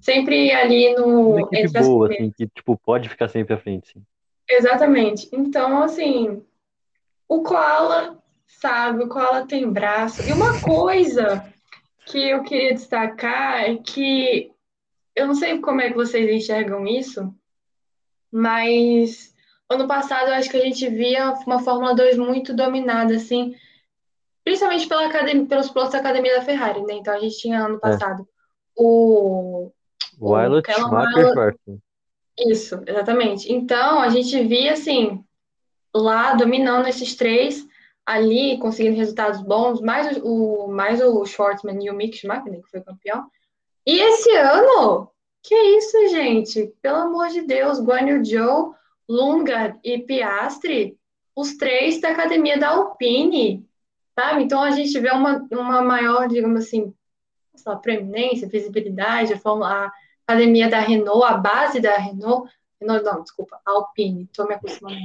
[0.00, 2.34] sempre ali Uma no, equipe entre as boa, primeiras.
[2.34, 4.02] assim, que tipo, pode ficar sempre à frente, sim.
[4.50, 5.28] Exatamente.
[5.32, 6.44] Então, assim,
[7.28, 8.22] o Koala
[8.60, 10.22] sabe, o Koala tem braço.
[10.22, 11.44] E uma coisa
[12.06, 14.50] que eu queria destacar é que
[15.14, 17.32] eu não sei como é que vocês enxergam isso,
[18.32, 19.32] mas
[19.70, 23.54] ano passado eu acho que a gente via uma Fórmula 2 muito dominada, assim,
[24.44, 26.94] principalmente pela academia, pelos pilotos da academia da Ferrari, né?
[26.94, 27.78] Então a gente tinha ano É.
[27.78, 28.26] passado
[28.76, 29.70] o,
[30.18, 30.38] O o
[32.38, 33.52] isso, exatamente.
[33.52, 35.24] Então a gente via assim.
[35.94, 37.64] lá dominando esses três
[38.06, 42.80] ali, conseguindo resultados bons, mais o, mais o Schwartzman e o Mick Schumacher, que foi
[42.82, 43.26] campeão.
[43.86, 45.10] E esse ano,
[45.42, 46.72] que isso, gente?
[46.80, 48.74] Pelo amor de Deus, Guan Yu Zhou,
[49.08, 50.98] Lundgaard e Piastri,
[51.36, 53.66] os três da academia da Alpine,
[54.14, 54.44] sabe?
[54.44, 56.94] Então a gente vê uma, uma maior, digamos assim,
[57.66, 59.92] lá, preeminência, visibilidade, a, a
[60.26, 64.98] academia da Renault, a base da Renault, Renault não, desculpa, Alpine, tô me acostumando.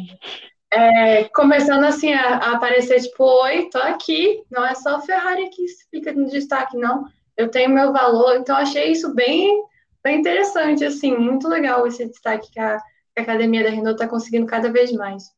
[0.71, 5.49] É, começando assim a, a, aparecer, tipo, oi, tô aqui, não é só a Ferrari
[5.49, 7.05] que fica no destaque, não.
[7.36, 9.63] Eu tenho meu valor, então achei isso bem,
[10.03, 14.08] bem interessante, assim, muito legal esse destaque que a, que a academia da Renault está
[14.08, 15.34] conseguindo cada vez mais.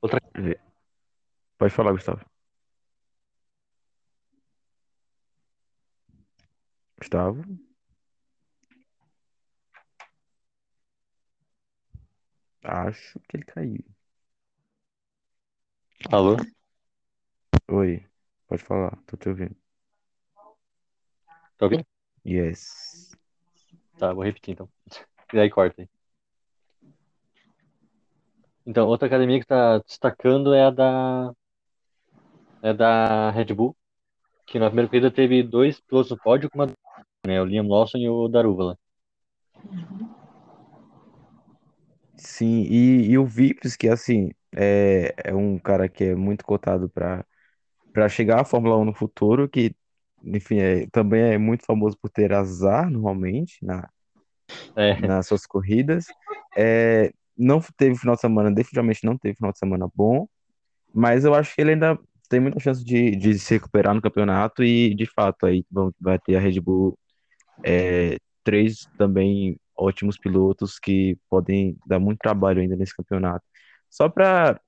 [0.00, 0.18] Outra
[1.58, 2.24] Pode falar, Gustavo.
[6.98, 7.44] Gustavo?
[12.62, 13.93] Acho que ele caiu.
[16.12, 16.36] Alô?
[17.68, 18.04] Oi,
[18.46, 19.56] pode falar, tô te ouvindo.
[21.56, 21.84] Tá ouvindo?
[22.26, 23.16] Yes.
[23.98, 24.68] Tá, vou repetir então.
[25.32, 25.88] E aí corta aí.
[28.66, 31.32] Então, outra academia que tá destacando é a da.
[32.62, 33.76] É da Red Bull,
[34.46, 36.72] que na primeira corrida teve dois pilotos no pódio com uma.
[37.26, 38.78] Né, o Liam Lawson e o Daruvala.
[42.16, 46.88] Sim, e, e o Vips, que assim, é, é um cara que é muito cotado
[46.90, 47.24] para
[47.92, 49.74] para chegar à Fórmula 1 no futuro, que,
[50.24, 53.88] enfim, é, também é muito famoso por ter azar, normalmente, na,
[54.76, 56.06] É, nas suas corridas.
[56.56, 60.26] É, não teve final de semana, definitivamente não teve final de semana bom,
[60.94, 64.64] mas eu acho que ele ainda tem muita chance de, de se recuperar no campeonato
[64.64, 66.98] e, de fato, aí vão, vai ter a Red Bull,
[67.64, 73.44] é, três também ótimos pilotos que podem dar muito trabalho ainda nesse campeonato.
[73.94, 74.60] Só para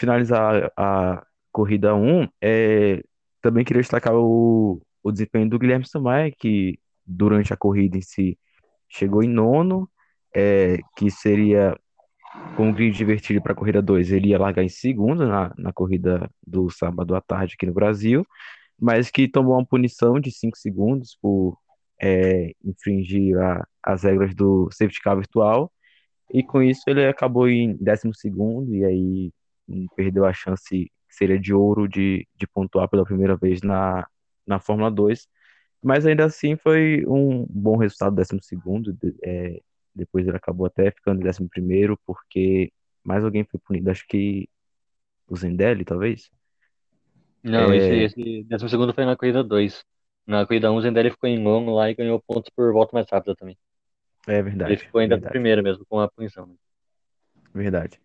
[0.00, 3.02] finalizar a corrida 1, é,
[3.42, 8.38] também queria destacar o, o desempenho do Guilherme Samaia, que durante a corrida em si
[8.88, 9.90] chegou em nono,
[10.34, 11.76] é, que seria
[12.54, 15.72] com o grid invertido para a corrida 2, ele ia largar em segundo na, na
[15.72, 18.26] corrida do sábado à tarde aqui no Brasil,
[18.80, 21.58] mas que tomou uma punição de 5 segundos por
[22.00, 25.72] é, infringir a- as regras do safety car virtual,
[26.32, 29.32] e com isso ele acabou em décimo segundo, e aí
[29.68, 34.06] hum, perdeu a chance que seria de ouro de, de pontuar pela primeira vez na,
[34.46, 35.28] na Fórmula 2.
[35.82, 38.92] Mas ainda assim foi um bom resultado, décimo segundo.
[38.94, 39.60] de- é,
[39.94, 42.72] depois ele acabou até ficando em décimo primeiro, porque
[43.04, 44.48] mais alguém foi punido, acho que
[45.28, 46.30] o Zendelli, talvez.
[47.42, 49.84] não, esse, É, esse décimo segundo foi na corrida 2.
[50.26, 53.08] Na corrida 1, o Zendelli ficou em longo lá e ganhou pontos por volta mais
[53.10, 53.58] rápida também.
[54.26, 56.46] É Ele verdade, ficou ainda verdade, primeiro mesmo, com a punição.
[56.46, 56.54] né?
[57.54, 58.00] verdade.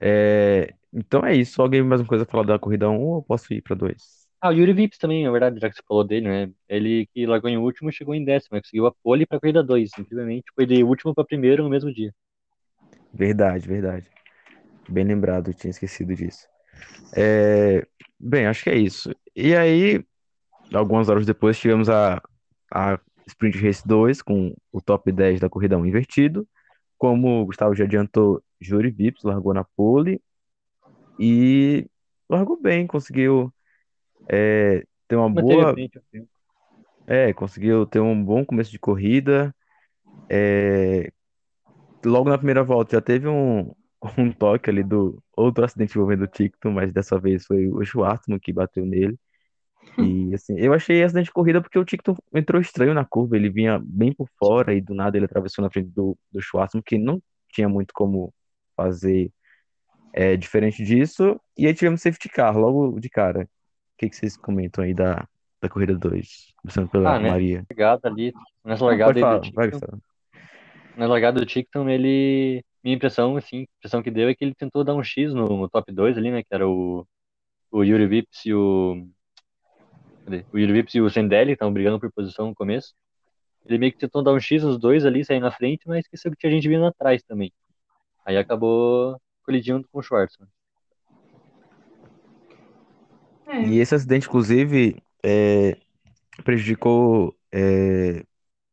[0.00, 1.60] É, então é isso.
[1.62, 4.28] Alguém mais uma coisa a falar da corrida um ou eu posso ir para dois?
[4.40, 6.52] Ah, o Yuri Vips também, na verdade, já que você falou dele, né?
[6.68, 8.60] Ele que largou em último chegou em décimo, né?
[8.60, 9.90] conseguiu a pole para a corrida 2.
[9.98, 12.12] Incrivelmente, foi de último para primeiro no mesmo dia.
[13.12, 14.06] Verdade, verdade.
[14.88, 16.48] Bem lembrado, tinha esquecido disso.
[17.16, 17.86] É,
[18.18, 19.14] bem, acho que é isso.
[19.36, 20.04] E aí,
[20.74, 22.22] algumas horas depois, tivemos a,
[22.72, 26.46] a Sprint Race 2 com o top 10 da corrida 1 invertido.
[26.96, 30.20] Como o Gustavo já adiantou, Júri Vips largou na pole
[31.18, 31.86] e
[32.28, 33.52] largou bem, conseguiu
[34.28, 36.28] é, ter uma Manteve boa, frente tempo.
[37.06, 39.54] é, conseguiu ter um bom começo de corrida.
[40.28, 41.12] É,
[42.04, 43.74] logo na primeira volta já teve um,
[44.16, 48.38] um toque ali do outro acidente envolvendo o Ticton, mas dessa vez foi o Schwartzman
[48.38, 49.18] que bateu nele.
[49.98, 53.48] E assim, eu achei acidente de corrida porque o Ticton entrou estranho na curva, ele
[53.48, 56.98] vinha bem por fora e do nada ele atravessou na frente do, do Schwartzman, que
[56.98, 58.32] não tinha muito como
[58.76, 59.30] fazer
[60.12, 61.40] é, diferente disso.
[61.56, 63.42] E aí tivemos safety car logo de cara.
[63.42, 65.26] O que, que vocês comentam aí da,
[65.60, 66.52] da corrida 2?
[66.56, 67.20] Começando pela Ah?
[67.20, 67.64] Maria.
[67.70, 68.32] Largada ali,
[68.64, 69.20] nessa largada do
[70.96, 72.64] na largada do Ticton, ele.
[72.82, 75.48] Minha impressão, assim, a impressão que deu é que ele tentou dar um X no,
[75.48, 76.42] no top 2 ali, né?
[76.42, 77.06] Que era o,
[77.70, 79.06] o Yuri Vips e o.
[80.52, 82.94] O Yuri Vips e o Sendelli estavam brigando por posição no começo.
[83.64, 86.30] Ele meio que tentou dar um X nos dois ali, sair na frente, mas esqueceu
[86.30, 87.52] que tinha gente vindo atrás também.
[88.24, 90.48] Aí acabou colidindo com o Schwartzman.
[93.46, 93.62] É.
[93.62, 95.76] E esse acidente, inclusive, é,
[96.44, 98.24] prejudicou é,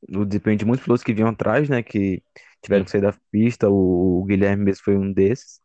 [0.10, 1.84] o desempenho de muitos pilotos que vinham atrás, né?
[1.84, 2.22] Que
[2.62, 3.70] tiveram que sair da pista.
[3.70, 5.62] O, o Guilherme mesmo foi um desses.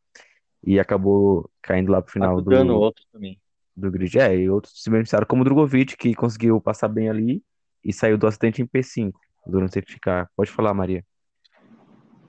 [0.63, 3.41] E acabou caindo lá pro final Ajudando do, outros também.
[3.79, 4.19] Do grid.
[4.19, 7.43] É, e outros se beneficiaram, como o Drogovic, que conseguiu passar bem ali
[7.85, 9.13] e saiu do acidente em P5
[9.47, 10.29] durante o safety car.
[10.37, 11.05] Pode falar, Maria.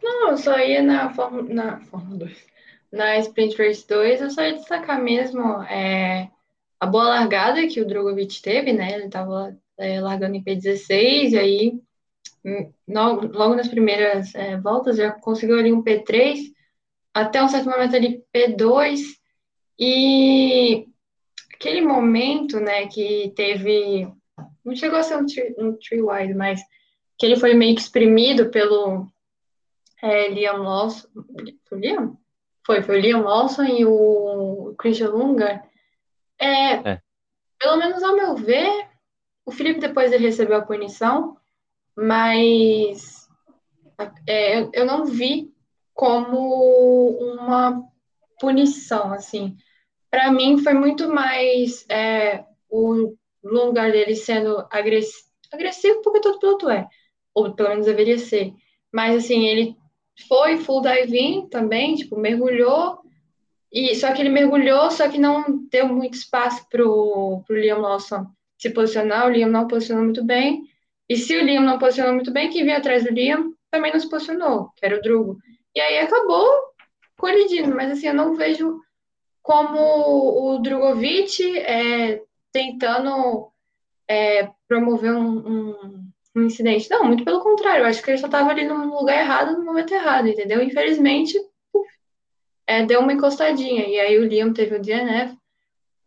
[0.01, 2.47] Não, eu só ia na Fórmula, na Fórmula 2.
[2.91, 6.29] Na Sprint Race 2, eu só ia destacar mesmo é,
[6.79, 8.93] a boa largada que o Drogovic teve, né?
[8.93, 9.55] Ele estava
[10.01, 11.79] largando em P16, e aí
[12.43, 16.39] hum, logo nas primeiras é, voltas já conseguiu ali um P3,
[17.13, 18.99] até um certo momento ali P2,
[19.77, 20.28] e
[21.59, 24.07] aquele momento, né, que teve,
[24.63, 26.61] não chegou a ser um three, um three wide, mas
[27.17, 29.05] que ele foi meio que exprimido pelo
[30.01, 31.07] é, Liam Lawson,
[31.67, 32.17] foi o Liam?
[32.65, 35.61] Foi, foi o Liam Lawson e o Christian Lunga.
[36.39, 37.01] É, É.
[37.59, 38.87] Pelo menos ao meu ver,
[39.45, 41.35] o Felipe depois ele recebeu a punição,
[41.93, 43.27] mas
[44.25, 45.53] é, eu não vi
[45.93, 47.83] como uma
[48.39, 49.57] punição, assim.
[50.09, 56.69] Para mim foi muito mais é, o lugar dele sendo agressivo, agressivo porque todo piloto
[56.69, 56.87] é,
[57.33, 58.53] ou pelo menos deveria ser.
[58.91, 59.75] Mas assim, ele
[60.27, 62.99] foi full diving também, tipo, mergulhou,
[63.71, 68.25] e só que ele mergulhou, só que não deu muito espaço pro, pro Liam Lawson
[68.57, 70.63] se posicionar, o Liam não posicionou muito bem,
[71.07, 73.99] e se o Liam não posicionou muito bem, quem vinha atrás do Liam também não
[73.99, 75.37] se posicionou, que era o Drugo.
[75.75, 76.45] E aí acabou
[77.17, 78.81] colidindo, mas assim, eu não vejo
[79.41, 82.21] como o Drogovic é,
[82.51, 83.51] tentando
[84.07, 86.89] é, promover um, um, um, incidente.
[86.89, 89.65] Não, muito pelo contrário, eu acho que ele só estava ali no lugar errado, no
[89.65, 90.61] momento errado, entendeu?
[90.61, 91.37] Infelizmente,
[92.67, 95.37] é, deu uma encostadinha, e aí o Liam teve o DNF.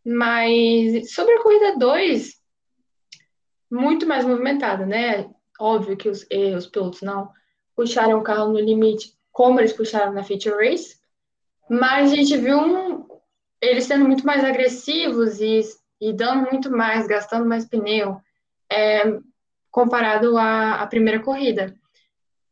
[0.04, 2.40] Mas sobre a corrida 2,
[3.70, 5.30] muito mais movimentada, né?
[5.60, 7.30] Óbvio que os, os pilotos não
[7.76, 10.98] puxaram o carro no limite como eles puxaram na Feature Race,
[11.68, 13.06] mas a gente viu um,
[13.62, 15.60] eles sendo muito mais agressivos e,
[16.00, 18.20] e dando muito mais, gastando mais pneu,
[18.70, 19.18] é,
[19.70, 21.74] comparado à, à primeira corrida.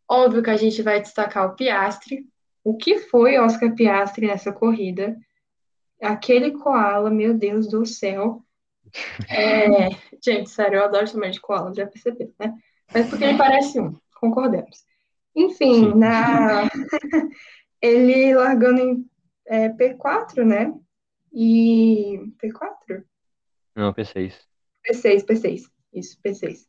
[0.08, 2.24] Óbvio que a gente vai destacar o Piastre.
[2.62, 5.16] O que foi Oscar Piastre nessa corrida?
[6.00, 8.44] Aquele koala, meu Deus do céu.
[9.28, 9.88] É,
[10.24, 12.54] gente, sério, eu adoro chamar de koala, já perceberam, né?
[12.92, 14.84] Mas porque ele parece um, concordemos.
[15.34, 16.68] Enfim, na...
[17.80, 19.10] ele largando em
[19.46, 20.72] é, P4, né?
[21.32, 22.32] E.
[22.42, 23.04] P4?
[23.74, 24.34] Não, P6.
[24.86, 25.62] P6, P6.
[25.92, 26.66] Isso, P6.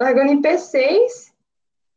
[0.00, 1.32] Largando em P6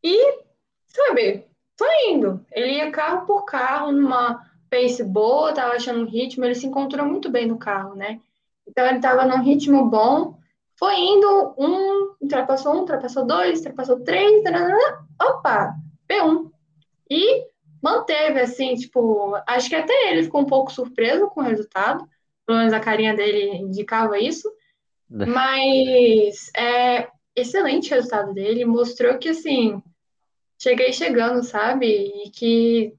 [0.03, 0.39] e,
[0.87, 2.45] sabe, tô indo.
[2.51, 7.05] Ele ia carro por carro, numa pace boa, tava achando um ritmo, ele se encontrou
[7.05, 8.19] muito bem no carro, né?
[8.67, 10.37] Então ele tava num ritmo bom,
[10.77, 15.75] foi indo, um, ultrapassou um, ultrapassou dois, ultrapassou três, tarará, opa,
[16.09, 16.51] P1.
[17.09, 17.47] E
[17.85, 22.03] manteve, assim, tipo, acho que até ele ficou um pouco surpreso com o resultado,
[22.43, 24.51] pelo menos a carinha dele indicava isso,
[25.07, 25.27] né.
[25.27, 29.83] mas é excelente o resultado dele, mostrou que, assim,
[30.57, 32.91] cheguei chegando, sabe, e que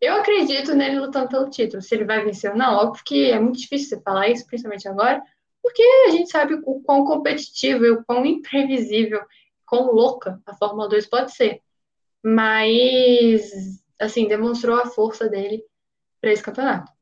[0.00, 3.38] eu acredito nele lutando pelo título, se ele vai vencer ou não, óbvio que é
[3.38, 5.22] muito difícil você falar isso, principalmente agora,
[5.62, 9.22] porque a gente sabe o quão competitivo, o quão imprevisível,
[9.64, 11.60] quão louca a Fórmula 2 pode ser.
[12.24, 15.64] Mas assim, demonstrou a força dele
[16.20, 16.92] para esse campeonato.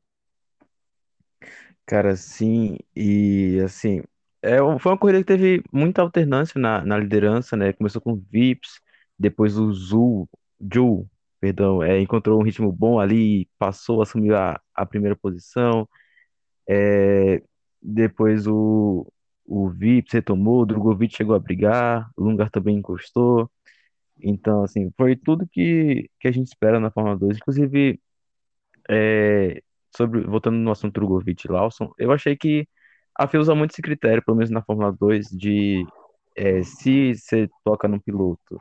[1.85, 4.01] Cara, sim, e assim,
[4.41, 7.73] é, foi uma corrida que teve muita alternância na, na liderança, né?
[7.73, 8.79] Começou com o Vips,
[9.19, 10.29] depois o Zul,
[10.73, 11.07] Ju,
[11.39, 15.87] perdão, é, encontrou um ritmo bom ali, passou, assumiu a, a primeira posição.
[16.69, 17.41] É,
[17.81, 19.11] depois o,
[19.45, 23.49] o Vips retomou, o Drogovic chegou a brigar, o Lungar também encostou.
[24.21, 27.37] Então, assim, foi tudo que, que a gente espera na Fórmula 2.
[27.37, 27.99] Inclusive,
[28.89, 29.61] é,
[29.95, 32.67] sobre, voltando no assunto Drogovic e Lawson, eu achei que
[33.17, 35.85] a FIA usa muito esse critério, pelo menos na Fórmula 2, de
[36.35, 38.59] é, se você toca num piloto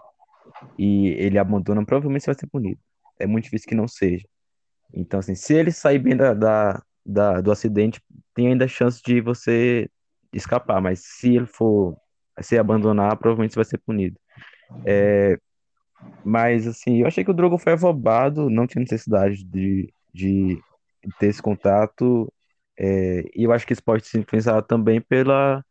[0.78, 2.80] e ele abandona, provavelmente você vai ser punido.
[3.18, 4.26] É muito difícil que não seja.
[4.92, 8.02] Então, assim, se ele sair bem da, da, da, do acidente,
[8.34, 9.88] tem ainda chance de você
[10.32, 11.96] escapar, mas se ele for
[12.40, 14.18] se abandonar, provavelmente você vai ser punido.
[14.86, 15.38] É,
[16.24, 20.60] mas, assim, eu achei que o Drogo foi afobado, não tinha necessidade de, de
[21.18, 22.32] ter esse contato.
[22.78, 25.64] É, e eu acho que isso pode ser influenciado também pela,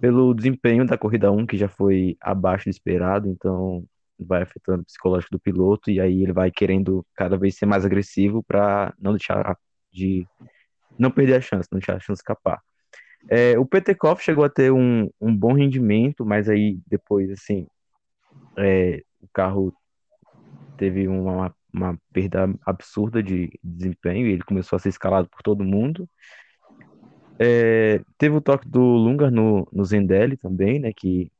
[0.00, 3.84] pelo desempenho da corrida 1, que já foi abaixo do esperado, então
[4.18, 7.84] vai afetando o psicológico do piloto, e aí ele vai querendo cada vez ser mais
[7.84, 9.56] agressivo para não deixar
[9.92, 10.26] de.
[10.98, 12.60] não perder a chance, não deixar a chance escapar.
[13.30, 17.66] É, o Petekov chegou a ter um, um bom rendimento, mas aí depois, assim,
[18.58, 19.74] é, o carro
[20.76, 25.64] teve uma, uma perda absurda de desempenho e ele começou a ser escalado por todo
[25.64, 26.08] mundo.
[27.38, 29.84] É, teve o toque do Lunga no, no
[30.38, 30.92] também, né?
[30.92, 31.30] Que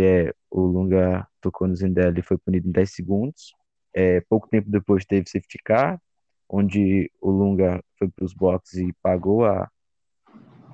[0.00, 3.54] é, o Lunga tocou no Zendelli e foi punido em 10 segundos.
[3.94, 6.00] É, pouco tempo depois teve safety car,
[6.48, 9.70] onde o Lunga foi para os boxes e pagou a,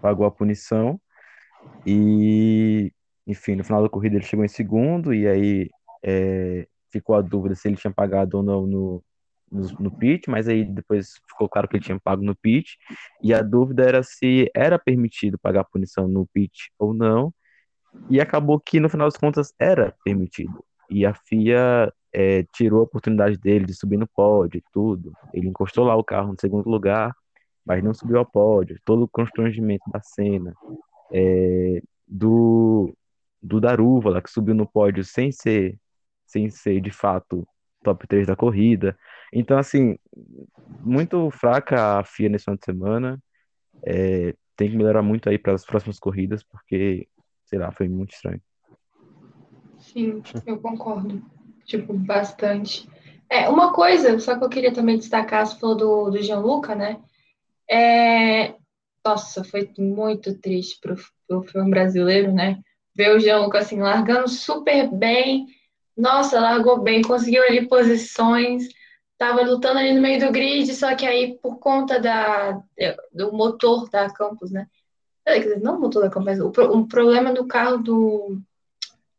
[0.00, 1.00] pagou a punição.
[1.86, 2.92] E,
[3.26, 5.70] enfim, no final da corrida ele chegou em segundo, e aí
[6.02, 9.04] é, ficou a dúvida se ele tinha pagado ou não no,
[9.50, 9.98] no, no
[10.28, 12.78] mas aí depois ficou claro que ele tinha pago no pit,
[13.22, 17.32] e a dúvida era se era permitido pagar a punição no pit ou não,
[18.08, 20.64] e acabou que no final das contas era permitido.
[20.90, 25.12] E a FIA é, tirou a oportunidade dele de subir no pódio e tudo.
[25.32, 27.14] Ele encostou lá o carro no segundo lugar,
[27.64, 28.78] mas não subiu ao pódio.
[28.84, 30.54] Todo o constrangimento da cena.
[31.12, 32.94] É, do,
[33.42, 35.78] do Daruva, que subiu no pódio sem ser
[36.32, 37.46] sem ser de fato
[37.84, 38.96] top 3 da corrida.
[39.32, 39.96] Então, assim,
[40.80, 43.22] muito fraca a FIA nesse final de semana.
[43.84, 47.08] É, tem que melhorar muito aí para as próximas corridas, porque,
[47.44, 48.40] sei lá, foi muito estranho.
[49.78, 51.22] Sim, eu concordo.
[51.64, 52.88] Tipo, bastante.
[53.28, 57.00] É, uma coisa, só que eu queria também destacar, você falou do, do Gianluca, né?
[57.70, 58.54] É,
[59.04, 62.60] nossa, foi muito triste pro, pro filme brasileiro, né?
[62.94, 65.46] Ver o Gianluca assim, largando super bem.
[65.96, 68.68] Nossa, largou bem, conseguiu ali posições,
[69.18, 72.60] tava lutando ali no meio do grid, só que aí, por conta da,
[73.12, 74.66] do motor da Campus, né?
[75.62, 78.40] Não o motor da Campus, mas o, o problema do carro do,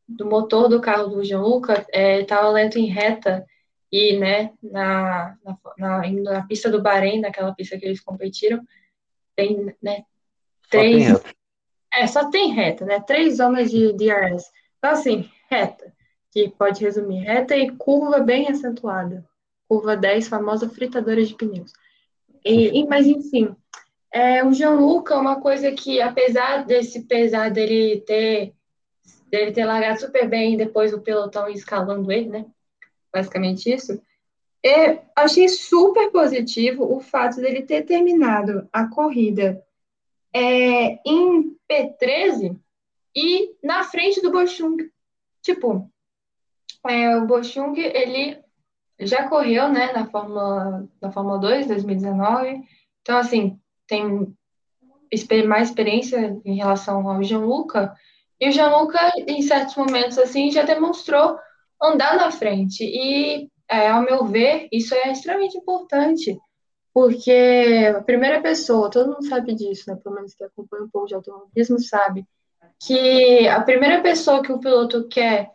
[0.08, 3.46] do motor do carro do Gianluca estava é, lento em reta
[3.92, 5.38] e, né, na,
[5.78, 8.62] na, na, pista do Bahrein, naquela pista que eles competiram,
[9.36, 10.04] tem, né,
[10.70, 11.08] três...
[11.08, 11.34] Só tem
[11.96, 14.50] é, só tem reta, né, três zonas de DRS.
[14.80, 15.94] Então, assim, reta,
[16.34, 19.24] que pode resumir, reta e curva bem acentuada.
[19.70, 21.72] Curva 10, famosa fritadora de pneus.
[22.44, 23.56] E, mas, enfim,
[24.12, 28.54] é, o Gianluca, uma coisa que, apesar desse pesar dele ter
[29.30, 32.46] dele ter largado super bem e depois o pelotão escalando ele, né?
[33.12, 34.00] Basicamente isso.
[34.64, 39.64] E achei super positivo o fato dele ter terminado a corrida
[40.32, 42.56] é, em P13
[43.16, 44.78] e na frente do Bochung.
[45.42, 45.92] Tipo,
[46.88, 48.42] é, o Bochung, ele
[49.00, 52.62] já correu, né, na Fórmula, na Fórmula 2, 2019.
[53.02, 54.36] Então, assim, tem
[55.48, 57.94] mais experiência em relação ao Gianluca.
[58.40, 61.38] E o Gianluca, em certos momentos, assim, já demonstrou
[61.82, 62.84] andar na frente.
[62.84, 66.38] E, é, ao meu ver, isso é extremamente importante,
[66.94, 69.98] porque a primeira pessoa, todo mundo sabe disso, né?
[70.02, 72.26] Pelo menos que acompanha um pouco de automobilismo sabe,
[72.80, 75.50] que a primeira pessoa que o piloto quer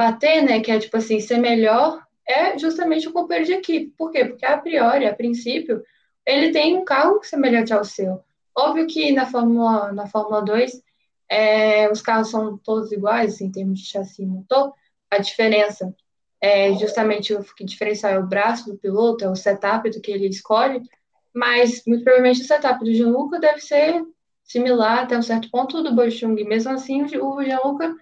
[0.00, 3.92] bater, né, que é tipo assim, ser melhor, é justamente o companheiro de equipe.
[3.98, 4.24] Por quê?
[4.24, 5.84] Porque a priori, a princípio,
[6.26, 8.24] ele tem um carro semelhante ao seu.
[8.56, 10.82] Óbvio que na Fórmula, na Fórmula 2
[11.28, 14.72] é, os carros são todos iguais assim, em termos de chassi e motor,
[15.10, 15.94] a diferença
[16.40, 20.10] é justamente o que diferencia é o braço do piloto, é o setup do que
[20.10, 20.80] ele escolhe,
[21.34, 24.02] mas muito provavelmente o setup do Gianluca deve ser
[24.42, 26.42] similar até um certo ponto do Bochung.
[26.44, 27.94] Mesmo assim, o Gianluca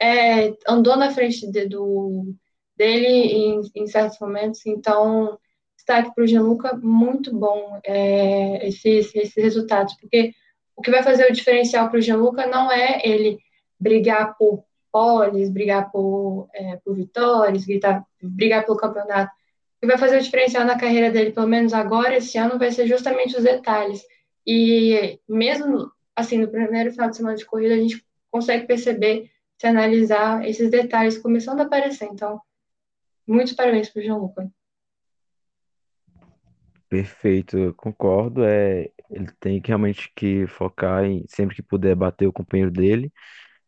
[0.00, 2.34] é, andou na frente de, do,
[2.76, 5.38] dele em, em, certos momentos, então
[5.76, 10.32] destaque para o Gianluca, muito bom é, esses, esses resultados, porque
[10.76, 13.38] o que vai fazer o diferencial para o Gianluca não é ele
[13.78, 19.30] brigar por poles, brigar por, é, por vitórias, gritar, brigar pelo campeonato.
[19.76, 22.70] O que vai fazer o diferencial na carreira dele, pelo menos agora, esse ano, vai
[22.72, 24.02] ser justamente os detalhes.
[24.46, 29.66] E mesmo assim, no primeiro final de semana de corrida, a gente consegue perceber, se
[29.66, 32.08] analisar esses detalhes começando a aparecer.
[32.10, 32.40] Então,
[33.26, 34.50] muitos parabéns para o João Luca.
[36.88, 38.44] Perfeito, eu concordo.
[38.44, 43.12] É, ele tem que realmente que focar em sempre que puder bater o companheiro dele.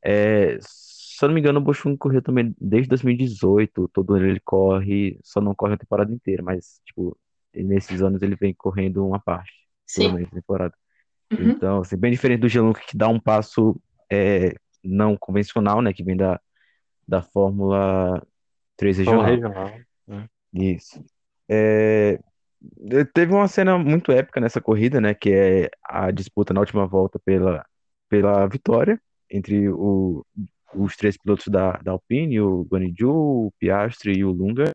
[0.02, 4.40] É, se eu não me engano, o Bushung correu também desde 2018, todo ano ele
[4.40, 7.14] corre, só não corre a temporada inteira, mas tipo,
[7.54, 9.52] nesses anos ele vem correndo uma parte,
[9.94, 10.14] pelo Sim.
[10.14, 10.74] menos, temporada.
[11.30, 11.50] Uhum.
[11.50, 13.78] Então, assim, bem diferente do Gianluca que dá um passo
[14.10, 16.40] é, não convencional, né, que vem da,
[17.06, 18.22] da Fórmula
[18.76, 19.66] 3 Fórmula regional.
[19.66, 19.80] regional.
[20.06, 20.28] né?
[20.52, 21.04] Isso.
[21.48, 22.18] É,
[23.14, 25.14] Teve uma cena muito épica nessa corrida, né?
[25.14, 27.64] Que é a disputa na última volta pela,
[28.08, 29.00] pela vitória
[29.30, 30.24] entre o,
[30.74, 34.72] os três pilotos da, da Alpine, o Guanaju, o Piastri e o Lunga.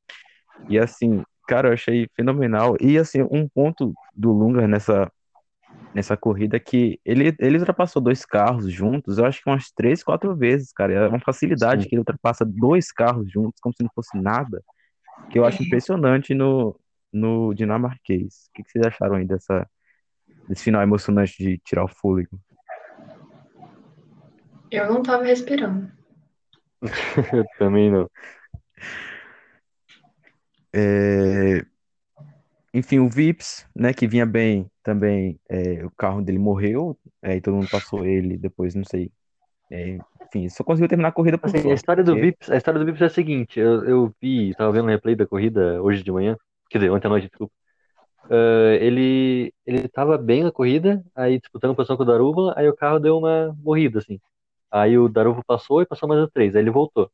[0.67, 2.75] E assim, cara, eu achei fenomenal.
[2.81, 5.11] E assim, um ponto do Lunga nessa,
[5.95, 10.35] nessa corrida que ele, ele ultrapassou dois carros juntos, eu acho que umas três, quatro
[10.35, 10.93] vezes, cara.
[10.93, 11.89] É uma facilidade Sim.
[11.89, 14.61] que ele ultrapassa dois carros juntos, como se não fosse nada,
[15.29, 16.77] que eu acho impressionante no,
[17.13, 18.47] no dinamarquês.
[18.49, 19.65] O que, que vocês acharam aí dessa,
[20.49, 22.37] desse final emocionante de tirar o fôlego?
[24.69, 25.89] Eu não estava respirando.
[27.33, 28.09] Eu também não.
[30.73, 31.65] É,
[32.75, 37.41] Enfim, o Vips, né, que vinha bem também, é, o carro dele morreu, é, e
[37.41, 39.09] todo mundo passou ele depois, não sei.
[39.71, 42.57] É, enfim, só conseguiu terminar a corrida por Assim, a história do porque- Vips, a
[42.57, 45.81] história do Vips é a seguinte, eu, eu vi, tava vendo o replay da corrida
[45.81, 46.35] hoje de manhã,
[46.69, 47.53] quer dizer, ontem à noite, desculpa.
[48.29, 52.75] Ah, ele, ele tava bem na corrida, aí disputando posição com o Daruva, aí o
[52.75, 54.19] carro deu uma morrida, assim.
[54.71, 57.09] Aí o Daruva passou e passou mais os três, aí ele voltou.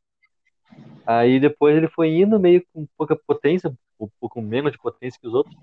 [1.06, 5.26] Aí depois ele foi indo meio com pouca potência, um pouco menos de potência que
[5.26, 5.56] os outros.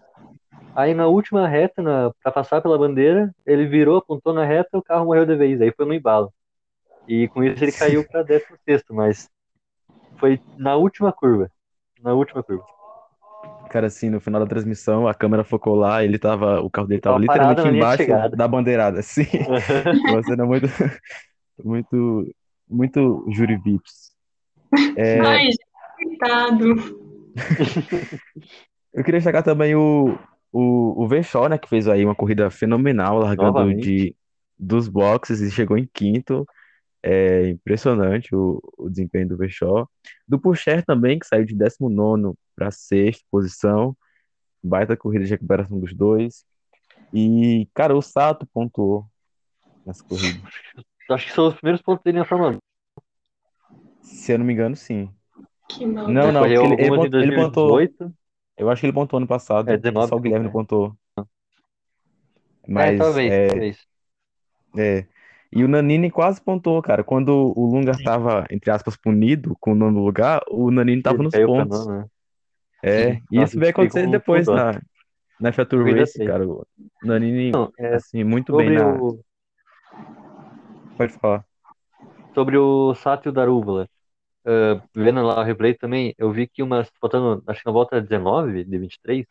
[0.75, 4.83] Aí na última reta, na, pra passar pela bandeira, ele virou, apontou na reta, o
[4.83, 6.31] carro morreu de vez, aí foi no embalo.
[7.07, 9.29] E com isso ele caiu pra 16, mas
[10.17, 11.49] foi na última curva.
[12.01, 12.63] Na última curva.
[13.69, 17.01] Cara, assim, no final da transmissão, a câmera focou lá, ele tava, o carro dele
[17.01, 19.25] tava Tava literalmente embaixo da bandeirada, assim.
[20.09, 20.67] Uma cena muito,
[21.63, 22.35] muito,
[22.67, 24.08] muito Júri Vips.
[24.95, 25.49] É, Ai,
[25.95, 26.99] coitado.
[28.93, 30.17] Eu queria destacar também o,
[30.51, 33.83] o, o Vechó, né, que fez aí uma corrida fenomenal, largando Novamente.
[33.83, 34.15] de,
[34.57, 36.45] dos boxes e chegou em quinto.
[37.01, 39.87] É impressionante o, o desempenho do Vechó.
[40.27, 43.95] Do Pucher também, que saiu de 19 para sexta posição.
[44.61, 46.43] Baita corrida de recuperação dos dois.
[47.13, 49.05] E, cara, o Sato pontuou
[49.85, 50.39] nessa corrida.
[51.09, 52.68] Acho que são os primeiros pontos dele Fórmula 1.
[54.01, 55.09] Se eu não me engano, sim.
[55.67, 56.07] Que mal.
[56.07, 57.69] Não, não, ele, ele, algumas em pont- ele pontuou.
[57.77, 58.13] 2018.
[58.57, 59.69] Eu acho que ele pontuou ano passado.
[59.69, 60.53] É, 19 Só o Guilherme não é.
[60.53, 60.95] pontuou.
[61.17, 61.23] É,
[62.67, 63.77] Mas, talvez, é, talvez.
[64.77, 65.05] é.
[65.51, 67.03] E o Nanini quase pontuou, cara.
[67.03, 71.23] Quando o Lunga tava, entre aspas, punido com o nono lugar, o Nanini tava Ele
[71.23, 71.87] nos pontos.
[71.87, 72.05] não, né?
[72.83, 73.23] É, Sim.
[73.31, 74.71] e Nossa, isso vai ficou acontecer depois na,
[75.39, 76.29] na Corrida Race, três.
[76.29, 76.47] cara.
[76.47, 76.65] O
[77.03, 79.01] Nanini, Não, é, assim, muito bem sobre na.
[79.01, 79.19] o,
[80.97, 81.48] Pode falar.
[82.39, 83.89] Sobre o Sato e o Darúvala.
[84.45, 88.01] ah, vendo lá o replay também, eu vi que umas, faltando, acho que na volta
[88.01, 89.25] 19 de 23,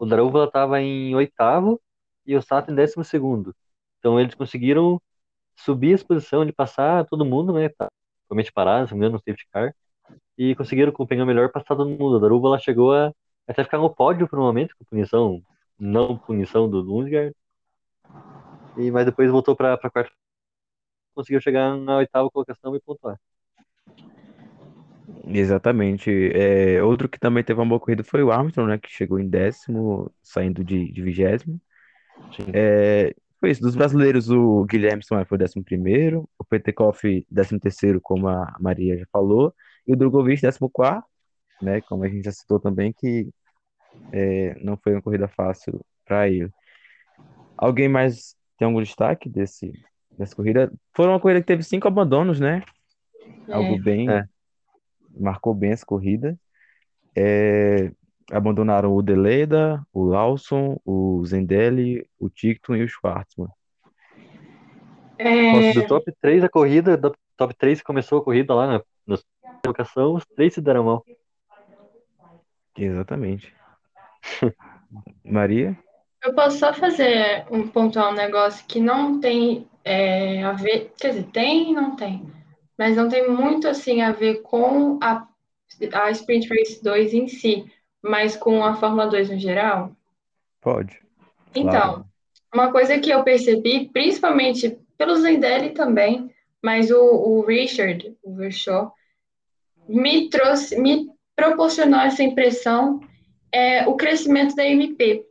[0.00, 1.80] o Darúvala tava em oitavo
[2.26, 3.54] e o Sato em décimo segundo.
[3.98, 5.00] Então eles conseguiram
[5.56, 7.68] subir a exposição de passar todo mundo, né?
[7.70, 7.88] Tá,
[8.24, 9.74] totalmente parado, se não me no safety car.
[10.38, 12.16] E conseguiram com o pneu melhor passar todo mundo.
[12.18, 13.12] A Darúvala chegou a
[13.48, 15.42] até ficar no pódio por um momento, com punição,
[15.78, 17.34] não punição do Lundgaard.
[18.78, 20.23] E, mas depois voltou para quarta.
[21.14, 23.18] Conseguiu chegar na oitava colocação e pontuar.
[25.26, 26.10] Exatamente.
[26.34, 28.78] É, outro que também teve uma boa corrida foi o Armstrong, né?
[28.78, 31.60] Que chegou em décimo, saindo de, de vigésimo.
[32.36, 32.46] Sim.
[32.52, 33.62] É, foi isso.
[33.62, 38.98] Dos brasileiros, o Guilherme foi o décimo primeiro, o Petekoff décimo terceiro, como a Maria
[38.98, 39.54] já falou,
[39.86, 41.06] e o Drogovic décimo quarto,
[41.62, 41.80] né?
[41.82, 43.28] Como a gente já citou também, que
[44.12, 46.50] é, não foi uma corrida fácil para ele.
[47.56, 49.72] Alguém mais tem algum destaque desse,
[50.18, 50.72] dessa corrida?
[50.94, 52.62] Foi uma corrida que teve cinco abandonos, né?
[53.50, 53.78] Algo É.
[53.78, 54.24] bem, É.
[55.10, 56.38] marcou bem essa corrida.
[57.16, 57.92] É,
[58.30, 63.48] abandonaram o Deleda, o Lawson, o Zendelli, o Ticton e o Schwartzman.
[65.18, 68.82] É, Do top 3 da corrida, do top 3 que começou a corrida lá na,
[69.06, 69.18] na
[69.64, 71.06] colocação, os três se deram mal.
[72.76, 73.54] Exatamente.
[75.24, 75.76] Maria?
[76.24, 81.08] Eu posso só fazer um pontuar um negócio que não tem é, a ver, quer
[81.10, 82.22] dizer, tem e não tem,
[82.78, 85.28] mas não tem muito assim a ver com a,
[85.92, 87.70] a Sprint Race 2 em si,
[88.02, 89.94] mas com a Fórmula 2 no geral.
[90.60, 90.98] Pode.
[91.54, 92.06] Então, Claro.
[92.54, 96.30] uma coisa que eu percebi, principalmente pelo Zendelli também,
[96.62, 98.92] mas o, o Richard, o Vershaw,
[99.86, 103.00] me trouxe, me proporcionou essa impressão,
[103.52, 105.26] é o crescimento da MP.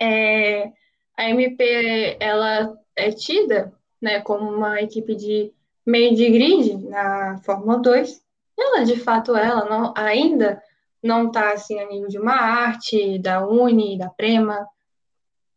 [0.00, 0.72] É,
[1.16, 5.52] a MP, ela é tida, né, como uma equipe de
[5.84, 8.22] meio de grid na Fórmula 2.
[8.58, 10.62] Ela, de fato, ela não, ainda
[11.02, 14.66] não está assim a nível de uma arte, da Uni, da Prema,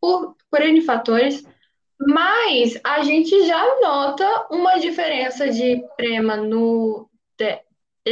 [0.00, 1.44] por, por N fatores,
[1.98, 7.62] mas a gente já nota uma diferença de Prema no de-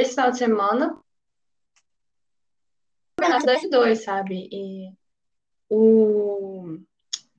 [0.04, 0.98] final de semana
[3.18, 4.48] campeonato da F2, sabe?
[4.50, 4.92] E
[5.68, 6.78] o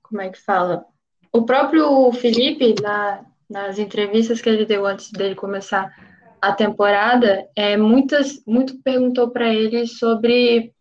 [0.09, 0.85] como é que fala?
[1.31, 5.95] O próprio Felipe, na, nas entrevistas que ele deu antes dele começar
[6.41, 10.73] a temporada, é, muitas, muito perguntou para ele sobre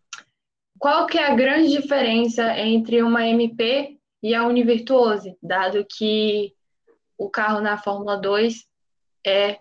[0.79, 6.53] qual que é a grande diferença entre uma MP e a Univirtuose, dado que
[7.17, 8.65] o carro na Fórmula 2
[9.25, 9.59] é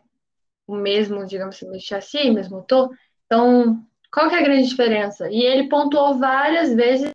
[0.67, 2.91] o mesmo, digamos assim, mesmo chassi, mesmo motor.
[3.27, 5.29] Então, qual que é a grande diferença?
[5.31, 7.11] E ele pontuou várias vezes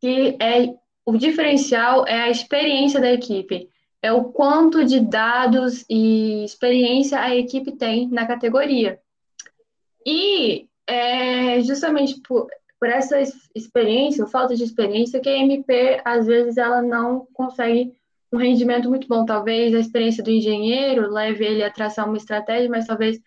[0.00, 0.74] que é
[1.04, 3.68] o diferencial é a experiência da equipe,
[4.02, 8.98] é o quanto de dados e experiência a equipe tem na categoria.
[10.06, 12.48] E é justamente por,
[12.78, 17.92] por essa es- experiência, falta de experiência, que a MP, às vezes, ela não consegue
[18.32, 19.24] um rendimento muito bom.
[19.26, 23.20] Talvez a experiência do engenheiro leve ele a traçar uma estratégia, mas talvez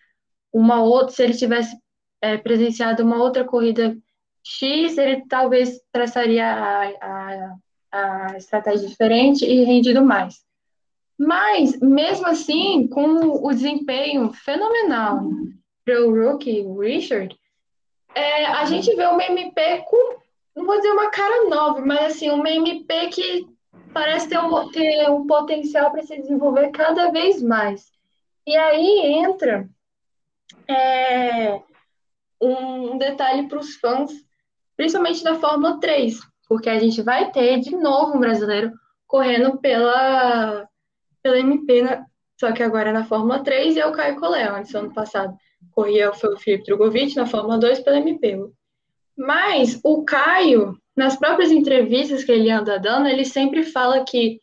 [0.52, 1.76] uma outra, se ele tivesse
[2.20, 3.96] é, presenciado uma outra corrida
[4.44, 7.56] X, ele talvez traçaria a, a,
[7.92, 10.44] a estratégia diferente e rendido mais.
[11.18, 15.22] Mas, mesmo assim, com o desempenho fenomenal
[15.84, 17.34] para o rookie, Richard,
[18.14, 20.18] é, a gente vê uma MP com,
[20.54, 23.48] não vou dizer uma cara nova, mas assim, uma MP que
[23.92, 27.92] parece ter um, ter um potencial para se desenvolver cada vez mais.
[28.46, 29.68] E aí entra
[30.68, 31.60] é,
[32.40, 34.12] um detalhe para os fãs,
[34.76, 36.18] principalmente da Fórmula 3,
[36.48, 38.72] porque a gente vai ter de novo um brasileiro
[39.06, 40.68] correndo pela,
[41.22, 42.04] pela MP, né?
[42.38, 45.36] só que agora na Fórmula 3 e é o Caio Collet, antes ano passado.
[45.72, 48.38] corria foi o Felipe Drogovic na Fórmula 2 pela MP.
[49.16, 54.40] Mas o Caio, nas próprias entrevistas que ele anda dando, ele sempre fala que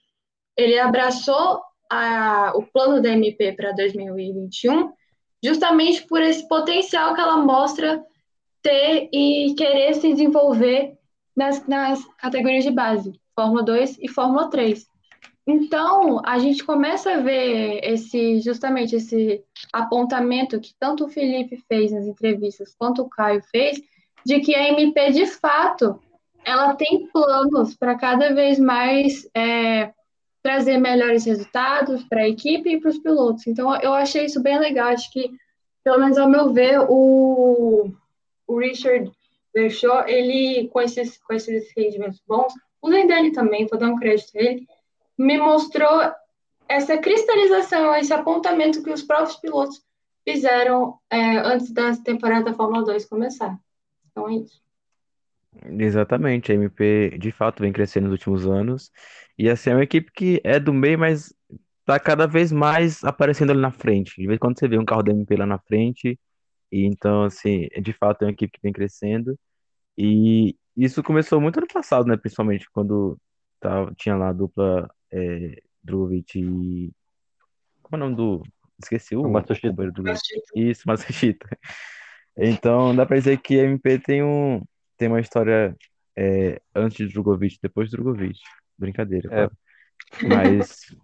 [0.56, 4.92] ele abraçou a, o plano da MP para 2021
[5.44, 8.02] justamente por esse potencial que ela mostra
[8.62, 10.98] ter e querer se desenvolver
[11.36, 14.86] nas, nas categorias de base, Fórmula 2 e Fórmula 3.
[15.48, 19.44] Então, a gente começa a ver esse justamente esse
[19.74, 23.82] apontamento que tanto o Felipe fez nas entrevistas quanto o Caio fez,
[24.26, 26.00] de que a MP, de fato,
[26.46, 29.92] ela tem planos para cada vez mais é,
[30.44, 33.48] trazer melhores resultados para a equipe e para os pilotos.
[33.48, 34.90] Então, eu achei isso bem legal.
[34.90, 35.32] Acho que,
[35.84, 37.92] pelo menos ao meu ver, o,
[38.52, 39.12] o Richard
[39.54, 44.38] Bershaw, ele, com esses, com esses rendimentos bons, o dele também, vou dar um crédito
[44.38, 44.68] a ele,
[45.18, 46.12] me mostrou
[46.68, 49.84] essa cristalização, esse apontamento que os próprios pilotos
[50.24, 53.58] fizeram é, antes da temporada da Fórmula 2 começar.
[54.10, 54.62] Então é isso.
[55.78, 58.92] Exatamente, a MP de fato vem crescendo nos últimos anos.
[59.38, 61.34] E assim, é uma equipe que é do meio, mas
[61.86, 64.16] tá cada vez mais aparecendo ali na frente.
[64.16, 66.18] De vez em quando você vê um carro da MP lá na frente.
[66.72, 69.38] E então, assim, de fato é uma equipe que vem crescendo.
[69.98, 72.16] E isso começou muito ano passado, né?
[72.18, 73.18] Principalmente quando
[73.60, 76.92] tava, tinha lá a dupla é, Drogovic e.
[77.84, 78.44] Como é o nome do.
[78.82, 79.24] Esqueci o.
[79.24, 79.74] O Matsushita.
[79.92, 80.04] do
[80.56, 81.48] Isso, Matsushita.
[82.38, 84.64] Então, dá pra dizer que a MP tem um,
[84.98, 85.76] tem uma história
[86.16, 88.40] é, antes de Drogovic, depois de Drogovic.
[88.78, 89.30] Brincadeira, É.
[89.30, 89.58] claro.
[90.24, 90.96] Mas,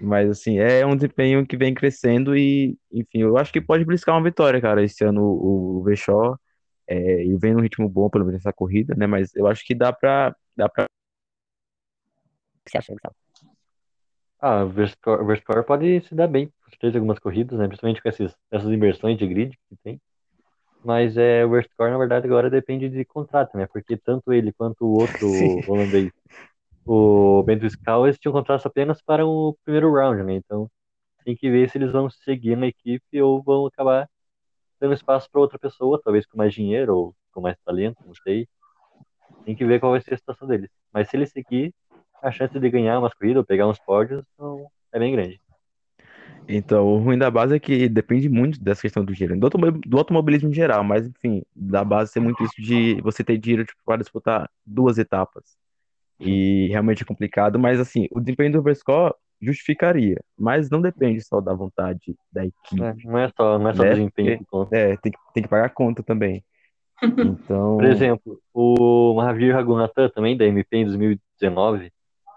[0.00, 4.14] mas assim, é um desempenho que vem crescendo e, enfim, eu acho que pode bliscar
[4.14, 4.82] uma vitória, cara.
[4.82, 6.36] Esse ano o, o Vechó,
[6.86, 9.06] é, e vem num ritmo bom, pelo menos nessa corrida, né?
[9.06, 10.84] Mas eu acho que dá pra, dá pra...
[10.84, 13.14] O que você acha, Gustavo?
[14.40, 16.52] Ah, o Verscore pode se dar bem,
[16.82, 17.66] em algumas corridas, né?
[17.66, 20.00] Principalmente com esses, essas inversões de grid que tem.
[20.84, 23.66] Mas é, o Verscore, na verdade, agora depende de contrato, né?
[23.66, 25.62] Porque tanto ele quanto o outro Sim.
[25.66, 26.12] holandês,
[26.88, 30.34] o Bento Skal, eles tinham contratos apenas para o primeiro round, né?
[30.34, 30.70] Então
[31.24, 34.08] tem que ver se eles vão seguir na equipe ou vão acabar
[34.80, 38.48] dando espaço para outra pessoa, talvez com mais dinheiro ou com mais talento, não sei.
[39.44, 40.70] Tem que ver qual vai ser a situação deles.
[40.92, 41.74] Mas se ele seguir,
[42.22, 45.40] a chance de ganhar umas corridas ou pegar uns pódios então, é bem grande.
[46.48, 49.70] Então, o ruim da base é que depende muito dessa questão do dinheiro, do, automo-
[49.72, 53.66] do automobilismo em geral, mas enfim, da base ser muito isso de você ter dinheiro
[53.66, 55.57] tipo, para disputar duas etapas.
[56.20, 61.40] E realmente é complicado, mas assim, o desempenho do Verscore justificaria, mas não depende só
[61.40, 62.94] da vontade da equipe, né?
[63.04, 63.90] Não é só, não é só né?
[63.90, 64.76] desempenho que conta.
[64.76, 66.44] é, tem que, tem que pagar a conta também.
[67.20, 71.92] Então, Por exemplo, o Mahavir Raghunathan, também da MP em 2019,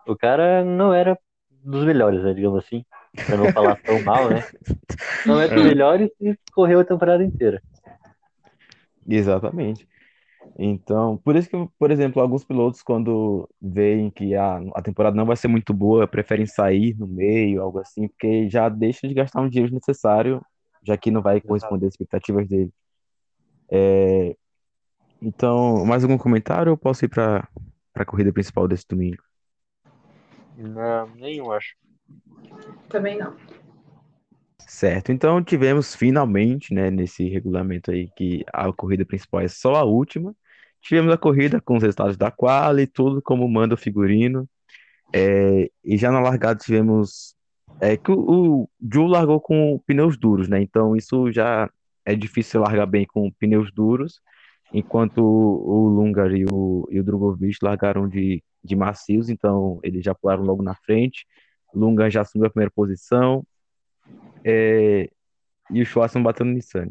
[0.07, 1.17] o cara não era
[1.63, 2.84] dos melhores, né, digamos assim,
[3.25, 4.43] pra não falar tão mal, né?
[5.25, 5.63] Não é dos É.
[5.63, 7.61] melhores e correu a temporada inteira.
[9.07, 9.88] exatamente.
[10.57, 15.25] Então, por isso que, por exemplo, alguns pilotos, quando veem que a, a temporada não
[15.25, 19.41] vai ser muito boa, preferem sair no meio, algo assim, porque já deixa de gastar
[19.41, 20.41] um dinheiro necessário,
[20.83, 22.71] já que não vai corresponder às expectativas dele.
[23.71, 24.35] É,
[25.21, 27.47] então, mais algum comentário ou posso ir para
[27.95, 29.23] a corrida principal desse domingo?
[30.57, 31.75] Não, nenhum, acho.
[32.89, 33.35] Também não.
[34.68, 39.84] Certo, então tivemos finalmente, né, nesse regulamento aí, que a corrida principal é só a
[39.84, 40.36] última.
[40.82, 44.49] Tivemos a corrida com os resultados da quali, tudo como manda o figurino.
[45.14, 47.36] É, e já na largada tivemos
[47.80, 50.62] é, que o, o Ju largou com pneus duros, né?
[50.62, 51.70] Então isso já
[52.05, 54.22] é difícil largar bem com pneus duros,
[54.74, 60.03] enquanto o, o Lungar e o, e o Drogovic largaram de, de macios, então eles
[60.03, 61.26] já pularam logo na frente.
[61.74, 63.45] Lungar já assumiu a primeira posição.
[64.43, 65.09] É,
[65.69, 66.89] e o Schwartzman bateu no Nissan.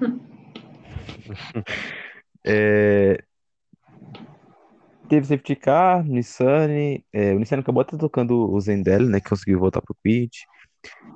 [2.46, 3.24] É,
[5.08, 6.68] teve safety car, Nissan,
[7.10, 10.46] é, o Nissan acabou até tocando o Zendel, né, que conseguiu voltar pro pit.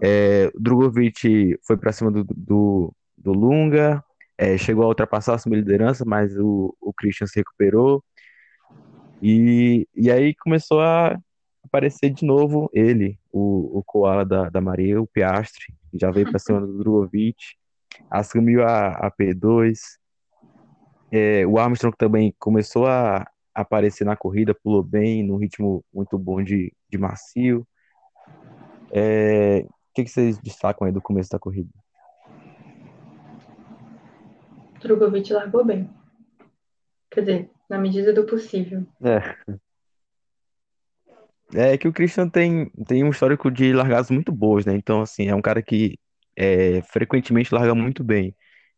[0.02, 4.02] É, Drogovic foi para cima do, do, do Lunga,
[4.38, 8.02] é, chegou a ultrapassar a sua liderança, mas o, o Christian se recuperou.
[9.20, 11.18] E, e aí começou a
[11.64, 16.38] aparecer de novo ele, o, o Koala da, da Maria, o Piastri, já veio para
[16.38, 17.36] cima do Drogovic,
[18.10, 19.78] assumiu a, a P2.
[21.10, 26.42] É, o Armstrong também começou a aparecer na corrida, pulou bem, num ritmo muito bom
[26.42, 27.66] de, de macio.
[28.92, 31.70] É, o que, que vocês destacam aí do começo da corrida?
[34.80, 35.90] Drogovic largou bem.
[37.10, 38.86] Quer dizer, na medida do possível.
[39.02, 39.18] É,
[41.54, 44.74] É que o Christian tem, tem um histórico de largadas muito boas, né?
[44.74, 45.98] Então, assim, é um cara que
[46.36, 48.34] é, frequentemente larga muito bem.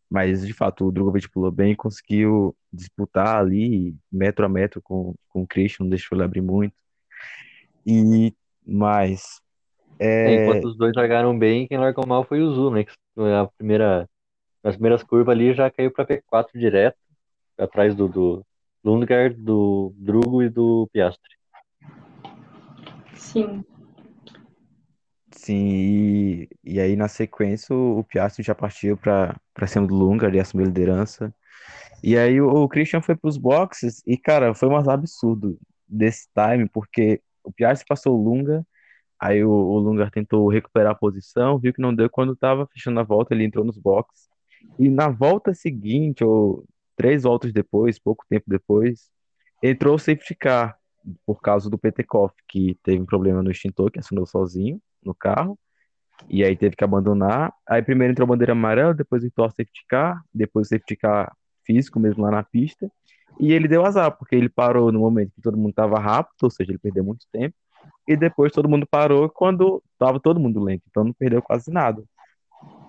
[0.08, 5.14] Mas, de fato, o Drogovic pulou bem e conseguiu disputar ali metro a metro com,
[5.28, 6.74] com o Christian, não deixou ele abrir muito.
[7.86, 8.34] E
[8.66, 9.40] mais.
[9.98, 12.84] É, É, enquanto os dois largaram bem, quem largou mal foi o Zu, né?
[12.84, 14.08] Que a primeira,
[14.64, 16.96] nas primeiras curvas ali já caiu para P4 direto,
[17.58, 18.44] atrás do, do
[18.84, 21.39] Lundgaard, do Drugo e do Piastri.
[23.20, 23.62] Sim.
[25.30, 30.34] sim, e, e aí na sequência o, o Piastri já partiu para cima do Lungar
[30.34, 31.32] e assumiu a liderança.
[32.02, 36.28] E aí o, o Christian foi para os boxes e, cara, foi um absurdo desse
[36.34, 38.66] time, porque o Piastri passou o Lunga,
[39.20, 43.00] aí o, o Lungar tentou recuperar a posição, viu que não deu, quando estava fechando
[43.00, 44.28] a volta, ele entrou nos boxes.
[44.78, 46.64] E na volta seguinte, ou
[46.96, 49.10] três voltas depois, pouco tempo depois,
[49.62, 50.79] entrou o safety car,
[51.24, 55.58] por causa do Petekoff, que teve um problema no extintor, que acionou sozinho no carro,
[56.28, 57.52] e aí teve que abandonar.
[57.68, 61.34] Aí primeiro entrou a bandeira amarela, depois entrou o safety car, depois o safety car
[61.64, 62.90] físico mesmo lá na pista,
[63.38, 66.50] e ele deu azar, porque ele parou no momento que todo mundo estava rápido, ou
[66.50, 67.54] seja, ele perdeu muito tempo,
[68.06, 72.02] e depois todo mundo parou quando estava todo mundo lento, então não perdeu quase nada.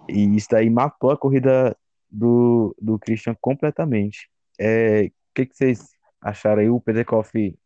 [0.09, 1.75] E isso daí matou a corrida
[2.09, 4.29] do, do Christian completamente.
[4.59, 5.91] É, o que, que vocês
[6.21, 6.69] acharam aí?
[6.69, 7.57] O Petekoff,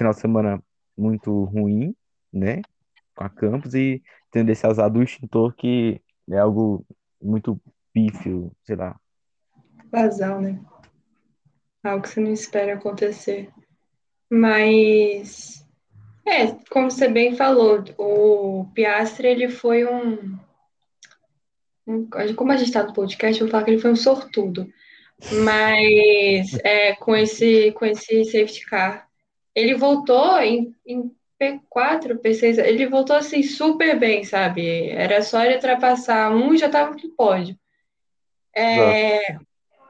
[0.00, 0.62] final de semana
[0.96, 1.94] muito ruim,
[2.32, 2.62] né?
[3.14, 6.86] Com a Campos e tendo esse azar do extintor que é algo
[7.20, 7.60] muito
[7.92, 8.98] pífio, sei lá.
[9.92, 10.58] Vazão, né?
[11.84, 13.50] Algo que você não espera acontecer.
[14.30, 15.66] Mas,
[16.24, 20.38] é, como você bem falou, o Piastri, ele foi um,
[21.86, 24.66] um- como a gente está no podcast, eu vou falar que ele foi um sortudo.
[25.44, 29.09] Mas, é, com esse, com esse safety car,
[29.54, 34.90] ele voltou em, em P4, P6, ele voltou assim super bem, sabe?
[34.90, 37.58] Era só ele ultrapassar um e já estava no pódio.
[38.54, 39.38] É,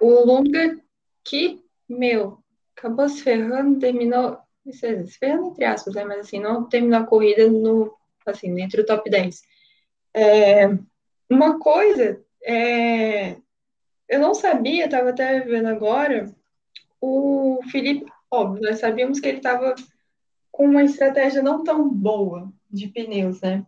[0.00, 0.78] o Lunga,
[1.24, 2.38] que, meu,
[2.76, 4.38] acabou se ferrando, terminou,
[4.70, 6.04] se ferrando entre aspas, né?
[6.04, 7.92] Mas assim, não terminou a corrida no,
[8.26, 9.42] assim, entre o top 10.
[10.14, 10.68] É,
[11.28, 13.36] uma coisa, é,
[14.08, 16.34] eu não sabia, estava até vendo agora,
[17.00, 19.74] o Felipe, óbvio, nós sabíamos que ele estava
[20.50, 23.66] com uma estratégia não tão boa de pneus, né?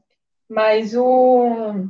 [0.48, 1.88] Mas o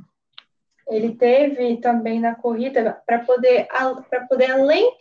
[0.88, 3.66] ele teve também na corrida para poder
[4.08, 4.96] para poder além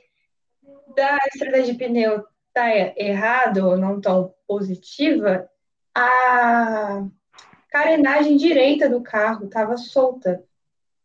[0.95, 5.49] da estratégia de pneu tá errado ou não tão positiva,
[5.95, 7.05] a
[7.69, 10.43] carenagem direita do carro estava solta,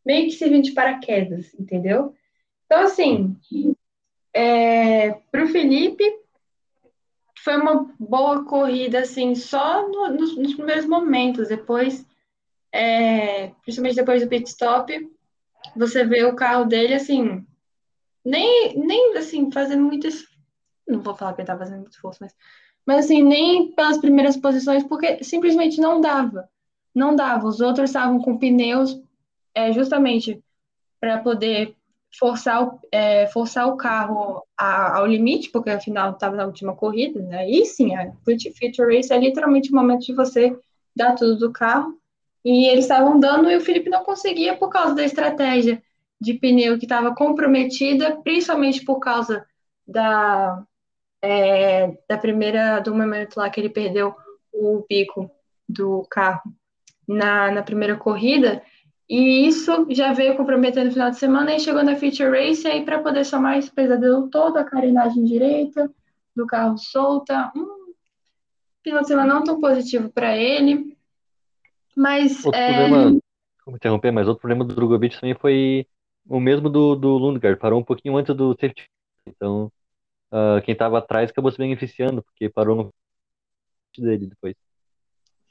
[0.04, 2.14] meio que servindo de paraquedas, entendeu?
[2.64, 3.36] Então, assim,
[4.32, 6.04] é, para o Felipe,
[7.47, 11.47] foi uma boa corrida, assim, só no, nos, nos, primeiros momentos.
[11.47, 12.05] Depois,
[12.72, 14.92] é, principalmente depois do pit stop,
[15.76, 17.47] você vê o carro dele, assim,
[18.24, 20.09] nem, nem assim, fazendo muito
[20.88, 22.34] Não vou falar que ele tá fazendo muito esforço, mas,
[22.84, 26.51] mas assim, nem pelas primeiras posições, porque simplesmente não dava.
[26.92, 27.47] Não dava.
[27.47, 29.01] Os outros estavam com pneus
[29.55, 30.42] é, justamente
[30.99, 31.75] para poder
[32.18, 37.20] forçar o, é, forçar o carro a, ao limite, porque afinal estava na última corrida,
[37.20, 37.48] né?
[37.48, 40.56] E sim, a Future Race é literalmente o momento de você
[40.94, 41.98] dar tudo do carro.
[42.44, 45.82] E eles estavam dando e o Felipe não conseguia por causa da estratégia
[46.20, 49.44] de pneu que estava comprometida, principalmente por causa
[49.86, 50.62] da,
[51.20, 54.14] é, da primeira, do momento lá que ele perdeu
[54.52, 55.30] o pico
[55.68, 56.42] do carro
[57.06, 58.62] na, na primeira corrida.
[59.09, 62.84] E isso já veio comprometendo no final de semana e chegou na Feature Race aí
[62.84, 65.90] para poder somar esse pesadelo todo, a carenagem direita
[66.34, 67.52] do carro solta.
[67.54, 67.92] Um
[68.82, 70.96] final de semana não tão positivo para ele.
[71.96, 72.44] Mas.
[72.44, 72.88] Outro é...
[72.88, 73.20] problema,
[73.64, 75.86] como interromper, mas outro problema do Drogovic também foi
[76.28, 78.90] o mesmo do, do Lundgaard, parou um pouquinho antes do safety.
[79.24, 79.70] Então,
[80.32, 82.94] uh, quem estava atrás acabou se beneficiando, porque parou no
[83.96, 84.54] dele depois.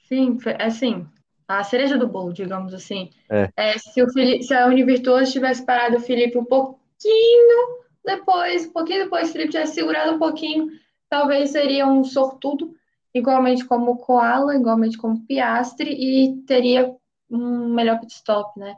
[0.07, 1.07] Sim, assim,
[1.47, 3.11] a cereja do bolo, digamos assim.
[3.29, 3.49] É.
[3.55, 8.71] É, se, o Felipe, se a Univirtuoso tivesse parado o Felipe um pouquinho depois, um
[8.71, 10.69] pouquinho depois, o Felipe tivesse segurado um pouquinho,
[11.09, 12.75] talvez seria um sortudo,
[13.13, 16.95] igualmente como o Koala, igualmente como o Piastre, e teria
[17.29, 18.77] um melhor pit stop, né?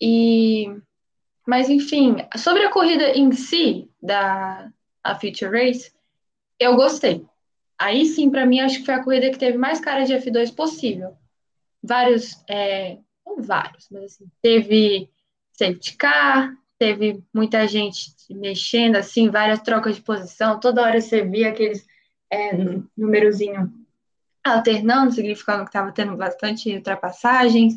[0.00, 0.66] E,
[1.46, 4.70] mas, enfim, sobre a corrida em si, da
[5.02, 5.92] a Future Race,
[6.58, 7.24] eu gostei.
[7.78, 10.54] Aí sim, para mim, acho que foi a corrida que teve mais cara de F2
[10.54, 11.14] possível
[11.84, 15.10] vários, é, não vários, mas assim, teve
[15.52, 21.50] safety car, teve muita gente mexendo, assim, várias trocas de posição, toda hora você via
[21.50, 21.86] aqueles
[22.32, 22.50] é,
[24.44, 27.74] alternando, significando que estava tendo bastante ultrapassagens.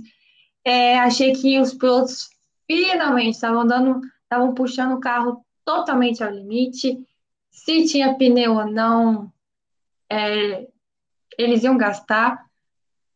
[0.66, 2.30] É, achei que os pilotos
[2.66, 6.98] finalmente estavam dando, estavam puxando o carro totalmente ao limite.
[7.50, 9.32] Se tinha pneu ou não,
[10.12, 10.68] é,
[11.38, 12.47] eles iam gastar.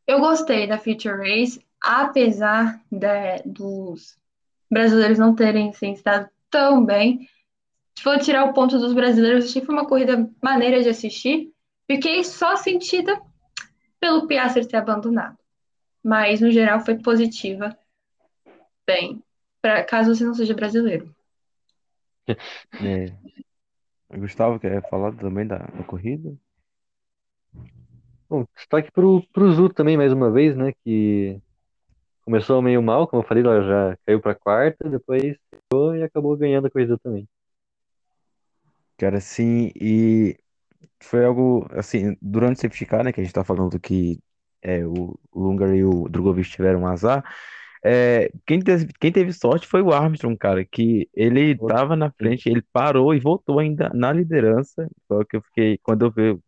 [0.08, 4.18] Eu gostei da Future Race, apesar de, dos
[4.70, 7.28] brasileiros não terem se estado tão bem.
[7.97, 11.52] Se for tirar o ponto dos brasileiros, achei que foi uma corrida maneira de assistir.
[11.86, 13.22] Fiquei só sentida
[13.99, 15.38] pelo Piastri ter abandonado.
[16.04, 17.78] Mas, no geral, foi positiva.
[18.88, 19.22] Bem,
[19.62, 21.14] pra, caso você não seja brasileiro.
[22.84, 24.18] É.
[24.18, 26.38] Gustavo, quer falar também da, da corrida?
[28.32, 30.72] Bom, destaque pro, pro Zu também, mais uma vez, né?
[30.86, 31.38] Que
[32.24, 36.38] começou meio mal, como eu falei, ela já caiu pra quarta, depois chegou e acabou
[36.38, 37.28] ganhando a corrida também.
[38.98, 40.40] Cara, sim, e
[41.04, 44.18] foi algo, assim, durante o safety car, né, que a gente tá falando que
[44.62, 47.26] é, o Lungar e o Drogovic tiveram um azar,
[47.84, 52.48] é, quem teve, quem teve sorte foi o Armstrong, cara, que ele tava na frente,
[52.48, 56.40] ele parou e voltou ainda na liderança, só que eu fiquei, quando eu vi,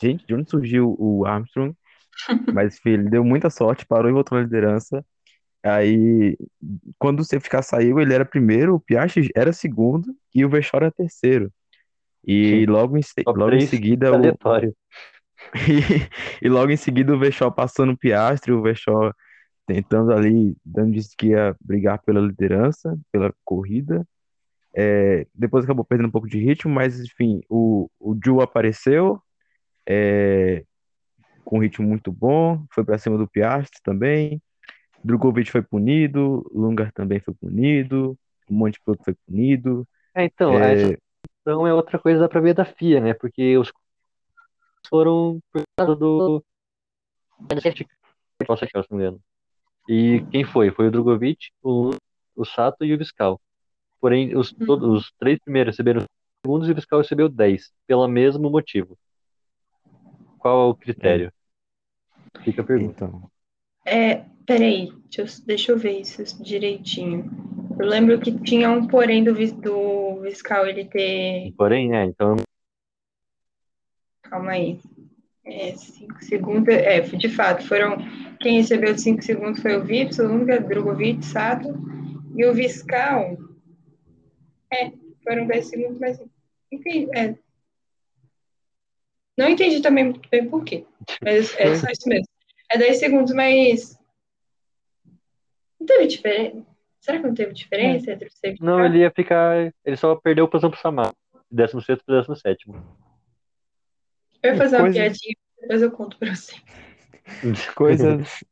[0.00, 1.74] gente, de onde surgiu o Armstrong?
[2.54, 5.04] Mas, filho, ele deu muita sorte, parou e voltou na liderança,
[5.62, 6.36] aí,
[6.98, 10.90] quando o safety saiu, ele era primeiro, o Piastri era segundo e o Vettel era
[10.90, 11.52] terceiro.
[12.26, 14.22] E logo em, logo em seguida o,
[15.54, 19.12] e, e, logo em seguida o Vettel passando o Piastri, o Vettel
[19.66, 24.06] tentando ali, dando disse que ia brigar pela liderança, pela corrida.
[24.74, 29.20] É, depois acabou perdendo um pouco de ritmo, mas enfim, o, o Ju apareceu
[29.88, 30.64] é,
[31.44, 34.42] com um ritmo muito bom, foi para cima do Piastri também.
[35.02, 38.18] Drogovic foi punido, Lungar também foi punido,
[38.50, 39.88] um monte de piloto foi punido.
[40.14, 40.98] É, então, é,
[41.40, 43.14] então é outra coisa dá pra ver da FIA, né?
[43.14, 43.72] Porque os
[44.90, 46.44] foram por causa do.
[48.46, 49.20] Nossa, se não me engano.
[49.88, 50.70] E quem foi?
[50.70, 51.90] Foi o Drogovic, o,
[52.36, 53.40] o Sato e o Viscal.
[54.00, 54.66] Porém, os, Uhum.
[54.66, 56.04] todos, os três primeiros receberam
[56.44, 58.98] segundos e o Viscal recebeu 10, pelo mesmo motivo.
[60.48, 61.32] Qual é o critério?
[62.42, 63.04] Fica a pergunta.
[63.04, 63.30] Então,
[63.84, 67.30] É, peraí, deixa eu, deixa eu ver isso direitinho.
[67.78, 71.52] Eu lembro que tinha um porém do, do Viscal ele ter.
[71.54, 72.36] Porém, é, então
[74.22, 74.80] Calma aí.
[75.44, 76.72] É, cinco segundos.
[76.74, 77.98] É, de fato, foram.
[78.40, 81.68] Quem recebeu cinco segundos foi o Vips, o Lunga, Drogovic, Sato.
[82.34, 83.36] E o Viscal.
[84.72, 84.92] É,
[85.22, 86.18] foram 10 segundos, mas.
[86.72, 87.34] Enfim, é.
[89.38, 90.84] Não entendi também muito bem por quê.
[91.22, 92.26] Mas é só isso mesmo.
[92.70, 93.96] É 10 segundos, mas.
[95.78, 96.66] Não teve diferença?
[97.00, 98.86] Será que não teve diferença entre o safety Não, car?
[98.86, 99.72] ele ia ficar.
[99.84, 101.14] Ele só perdeu o posição pro Samar.
[101.50, 102.68] 16 para 17.
[104.42, 106.54] Eu ia fazer uma Coisa- piadinha, depois eu conto pra você.
[107.76, 108.44] coisas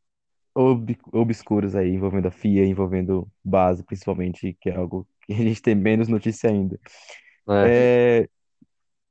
[0.54, 5.60] ob- obscuras aí envolvendo a FIA, envolvendo base, principalmente, que é algo que a gente
[5.60, 6.78] tem menos notícia ainda.
[7.48, 8.28] É, É,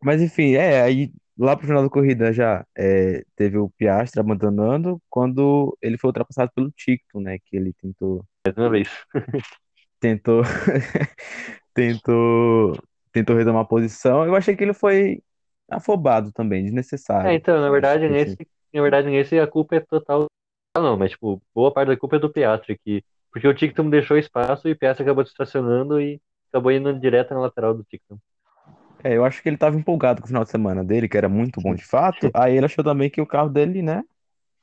[0.03, 5.01] mas enfim, é, aí lá pro final da corrida já é, teve o Piastri abandonando
[5.09, 7.37] quando ele foi ultrapassado pelo Ticton, né?
[7.45, 8.89] Que ele tentou, mais uma vez.
[9.99, 10.43] tentou,
[11.73, 12.77] tentou,
[13.11, 14.25] tentou retomar a posição.
[14.25, 15.21] Eu achei que ele foi
[15.69, 17.29] afobado também, desnecessário.
[17.29, 18.37] É, então, na verdade, nesse,
[18.73, 20.27] na verdade, nesse a culpa é total.
[20.75, 23.89] Ah, não, mas tipo, boa parte da culpa é do Piastri, que, porque o Tictum
[23.89, 28.17] deixou espaço e o Piastri acabou distracionando e acabou indo direto na lateral do Tictum.
[29.05, 31.29] É, eu acho que ele estava empolgado com o final de semana dele, que era
[31.29, 32.31] muito bom de fato.
[32.33, 34.03] Aí ele achou também que o carro dele, né,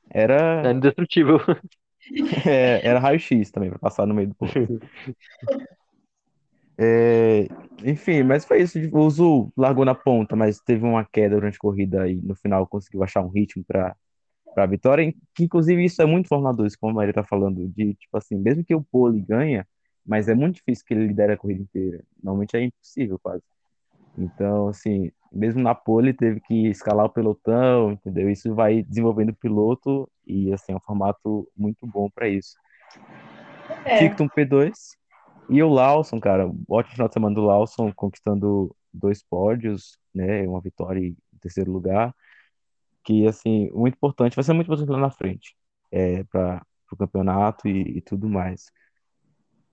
[0.09, 1.39] era, É indestrutível.
[2.45, 4.51] é, era raio-x também, para passar no meio do povo.
[6.75, 7.47] É,
[7.83, 8.79] enfim, mas foi isso.
[8.91, 12.65] O Zul largou na ponta, mas teve uma queda durante a corrida e no final
[12.67, 13.95] conseguiu achar um ritmo para
[14.55, 15.13] para a vitória.
[15.35, 18.35] Que inclusive isso é muito formador, isso como a Maria está falando, de tipo assim,
[18.37, 19.67] mesmo que o pole ganha,
[20.05, 22.03] mas é muito difícil que ele lidere a corrida inteira.
[22.23, 23.43] Normalmente é impossível quase.
[24.17, 28.29] Então, assim, mesmo na pole teve que escalar o pelotão, entendeu?
[28.29, 32.55] Isso vai desenvolvendo o piloto e assim é um formato muito bom para isso.
[33.85, 34.71] É, Ticton P2
[35.49, 40.61] e o Lawson, cara, ótimo final de semana do Lawson, conquistando dois pódios, né, uma
[40.61, 42.15] vitória em terceiro lugar,
[43.03, 45.55] que assim, muito importante, vai ser muito importante lá na frente,
[45.91, 48.71] é, para o campeonato e, e tudo mais.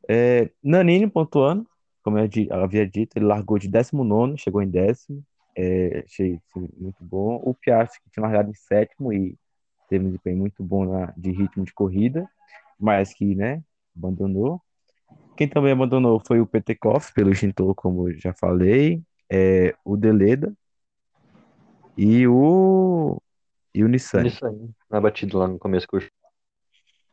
[0.09, 1.69] É, Nanini pontuando,
[2.03, 5.25] como eu havia dito, ele largou de 19º, chegou em décimo,
[5.57, 7.41] é, achei assim, muito bom.
[7.45, 9.37] O Piastri, que tinha largado em sétimo e
[9.89, 12.29] teve um desempenho muito bom na, de ritmo de corrida,
[12.79, 13.63] mas que, né,
[13.97, 14.61] abandonou.
[15.37, 20.53] Quem também abandonou foi o Petekoff, pelo Shinto, como eu já falei, é, o Deleda
[21.97, 23.21] e o,
[23.75, 24.27] e o Nissan.
[24.27, 24.71] Isso aí.
[24.89, 25.87] Na batida lá no começo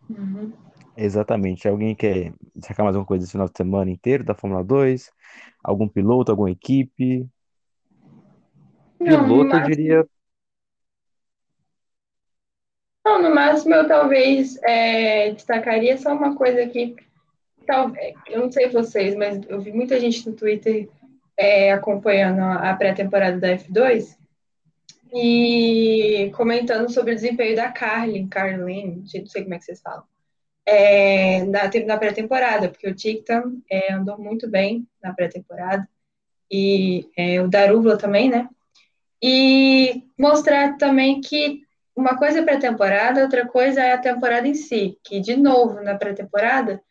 [0.10, 0.54] uhum.
[0.98, 1.68] Exatamente.
[1.68, 5.12] Alguém quer destacar mais alguma coisa esse final de semana inteiro da Fórmula 2?
[5.64, 7.28] Algum piloto, alguma equipe?
[9.00, 10.08] Não, Piloto, eu diria.
[13.06, 16.96] não, no máximo eu talvez é, destacaria só uma coisa aqui.
[17.68, 20.90] Talvez, eu não sei vocês, mas eu vi muita gente no Twitter
[21.38, 24.18] é, acompanhando a pré-temporada da F2
[25.14, 30.04] e comentando sobre o desempenho da Carlin, Carlin, não sei como é que vocês falam,
[30.68, 35.88] é, na, na pré-temporada, porque o Tictam é, andou muito bem na pré-temporada
[36.52, 38.50] e é, o Daruvla também, né?
[39.24, 41.62] E mostrar também que
[41.96, 45.96] uma coisa é pré-temporada, outra coisa é a temporada em si, que, de novo, na
[45.96, 46.82] pré-temporada,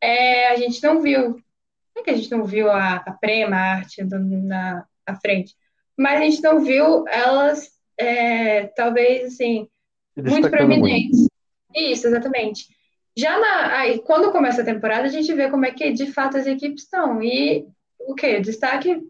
[0.00, 3.56] é, a gente não viu, não é que a gente não viu a, a Prema,
[3.56, 5.54] a arte na, na frente,
[5.96, 9.68] mas a gente não viu elas, é, talvez, assim,
[10.14, 11.18] muito prominentes.
[11.18, 11.32] Muito.
[11.74, 12.75] Isso, exatamente.
[13.16, 16.36] Já na, aí, quando começa a temporada, a gente vê como é que, de fato,
[16.36, 17.22] as equipes estão.
[17.22, 17.66] E
[17.98, 18.36] o que?
[18.36, 19.02] O destaque,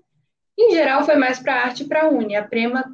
[0.59, 2.37] em geral, foi mais para a arte e para a Uni.
[2.37, 2.85] A Prema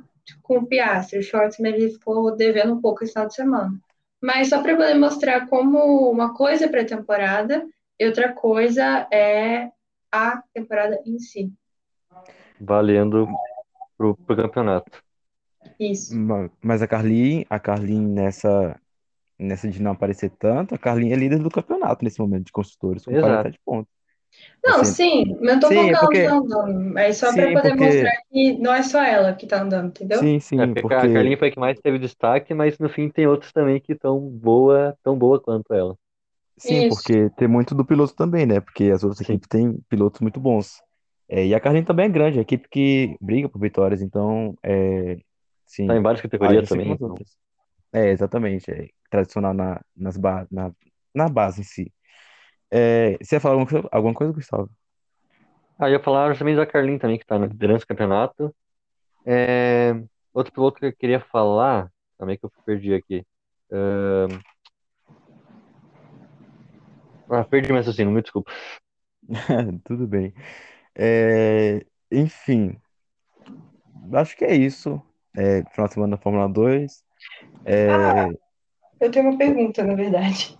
[0.42, 1.18] com o Piastri.
[1.18, 3.78] O Schwartzman ele ficou devendo um pouco esse final de semana.
[4.22, 7.66] Mas só para poder mostrar como uma coisa é pré-temporada
[7.98, 9.70] e outra coisa é
[10.10, 11.52] a temporada em si.
[12.60, 13.28] Valendo
[13.96, 15.02] pro, pro campeonato.
[15.78, 16.14] Isso.
[16.60, 18.80] Mas a Carlin, a Carlin nessa,
[19.42, 23.04] nessa de não aparecer tanto, a Carlin é líder do campeonato nesse momento de construtores,
[23.04, 23.26] com Exato.
[23.26, 23.92] 47 pontos.
[24.64, 26.20] Não, assim, sim, eu tô sim, porque...
[26.20, 27.84] andando, é só para poder porque...
[27.84, 30.18] mostrar que não é só ela que tá andando, entendeu?
[30.18, 30.94] Sim, sim, é porque, porque...
[30.94, 33.94] a Carlinha foi a que mais teve destaque, mas no fim tem outros também que
[33.94, 35.96] tão boa, tão boa quanto ela.
[36.56, 36.96] Sim, Isso.
[36.96, 38.60] porque tem muito do piloto também, né?
[38.60, 40.80] Porque as outras equipes têm pilotos muito bons.
[41.28, 45.18] É, e a Carlinhos também é grande, a equipe que briga por vitórias, então, é,
[45.66, 45.86] sim.
[45.86, 46.92] Tá em várias categorias também.
[46.92, 47.14] Então.
[47.92, 50.72] É, exatamente, é tradicional na, nas ba na,
[51.14, 51.92] na base em si.
[52.70, 54.70] É, você ia falar alguma coisa, alguma coisa, Gustavo?
[55.78, 58.54] Ah, eu ia falar também da Carlinhos também, que tá na liderança do campeonato.
[59.26, 59.92] É,
[60.32, 63.26] outro piloto que eu queria falar, também que eu perdi aqui.
[63.70, 64.40] Uh...
[67.28, 68.52] Ah, perdi meu raciocínio, me desculpa.
[69.84, 70.32] Tudo bem.
[70.94, 72.80] É, enfim,
[74.14, 75.00] acho que é isso.
[75.36, 77.04] É, final de semana da Fórmula 2.
[77.64, 78.30] É, Ah,
[79.00, 80.58] eu tenho uma pergunta, na verdade.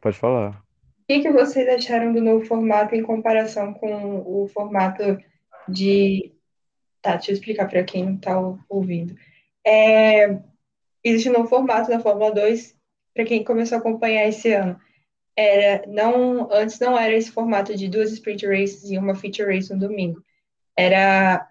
[0.00, 0.62] pode falar.
[1.00, 5.18] O que que vocês acharam do novo formato em comparação com o formato
[5.68, 6.32] de.
[7.02, 8.38] Tá, deixa eu explicar para quem não está
[8.68, 9.16] ouvindo.
[9.66, 10.38] É,
[11.02, 12.76] existe um novo formato da Fórmula 2
[13.14, 14.78] para quem começou a acompanhar esse ano.
[15.36, 19.72] Era, não, antes não era esse formato de duas sprint races e uma feature race
[19.72, 20.22] no domingo.
[20.76, 21.48] Era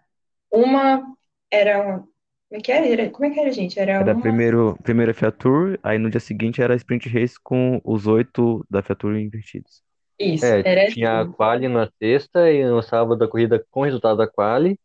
[0.52, 1.16] uma.
[1.52, 2.08] Era uma,
[2.50, 3.10] como é que era?
[3.12, 3.80] Como é que era, gente?
[3.80, 4.16] Era, Era uma.
[4.16, 8.08] primeiro, primeiro a Fiat Tour, aí no dia seguinte era a Sprint Race com os
[8.08, 9.84] oito da Fiat Tour invertidos.
[10.20, 11.32] Isso, É, era tinha a assim.
[11.32, 14.80] quali na sexta e no sábado a corrida com o resultado da quali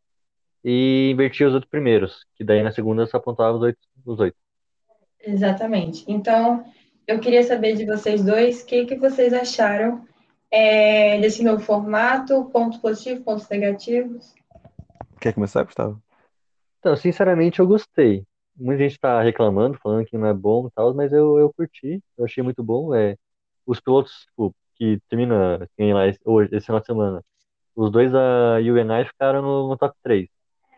[0.65, 4.39] e invertia os oito primeiros, que daí na segunda só apontava os oito, os oito.
[5.21, 6.05] Exatamente.
[6.07, 6.65] Então,
[7.07, 10.07] eu queria saber de vocês dois o que que vocês acharam
[10.51, 14.35] é, desse novo formato, pontos positivos, pontos negativos.
[15.21, 16.03] Quer começar, Gustavo?
[16.85, 18.26] Então, sinceramente, eu gostei.
[18.55, 22.03] Muita gente tá reclamando, falando que não é bom e tal, mas eu, eu curti,
[22.18, 22.95] eu achei muito bom.
[22.95, 23.16] É,
[23.66, 27.24] os pilotos, tipo, que termina, quem lá hoje, esse final de semana,
[27.76, 30.28] os dois da UNI ficaram no, no top 3.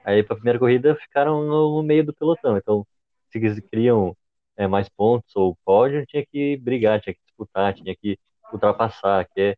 [0.04, 2.56] Aí, pra primeira corrida, ficaram no, no meio do pelotão.
[2.56, 2.86] Então,
[3.30, 4.16] se eles queriam
[4.56, 8.18] é, mais pontos ou pódio, tinha que brigar, tinha que disputar, tinha que
[8.52, 9.56] ultrapassar, que é,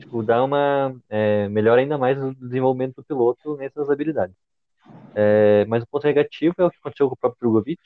[0.00, 4.36] tipo, dar uma, é, melhor ainda mais o desenvolvimento do piloto nessas habilidades.
[5.14, 7.80] É, mas o ponto negativo é o que aconteceu com o próprio Drogovic,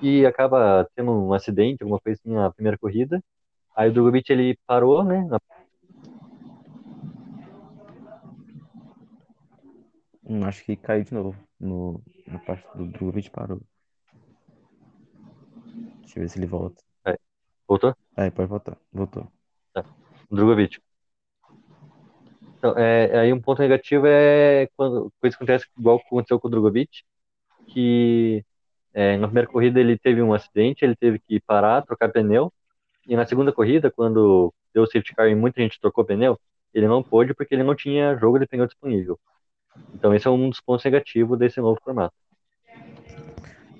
[0.00, 3.22] que acaba tendo um acidente, alguma coisa assim na primeira corrida.
[3.76, 5.24] Aí o Drogovic ele parou, né?
[5.26, 5.40] na-
[10.24, 13.60] Hum, acho que caiu de novo no, na parte do Drogovic parou.
[16.02, 16.82] Deixa eu ver se ele volta.
[17.68, 17.94] Voltou?
[18.16, 18.78] Aí, pode voltar.
[18.92, 19.26] Voltou.
[20.30, 20.78] O Drogovic.
[22.66, 27.04] Então, é, aí um ponto negativo é quando coisa acontece igual aconteceu com o Drogovic,
[27.68, 28.44] que
[28.92, 32.52] é, na primeira corrida ele teve um acidente, ele teve que parar, trocar pneu,
[33.06, 36.36] e na segunda corrida, quando deu o safety car e muita gente trocou pneu,
[36.74, 39.16] ele não pôde porque ele não tinha jogo de pneu disponível.
[39.94, 42.14] Então esse é um dos pontos negativos desse novo formato.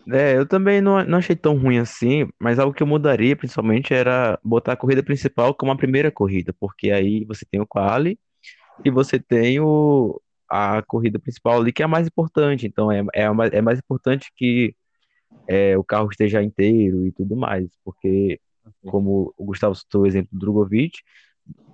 [0.08, 3.92] É, eu também não, não achei tão ruim assim, mas algo que eu mudaria principalmente
[3.92, 8.16] era botar a corrida principal como a primeira corrida, porque aí você tem o quali
[8.84, 12.66] e você tem o, a corrida principal ali que é a mais importante.
[12.66, 14.74] Então é, é, a é mais importante que
[15.46, 18.40] é, o carro esteja inteiro e tudo mais, porque
[18.86, 20.98] como o Gustavo citou o exemplo do Drogovic,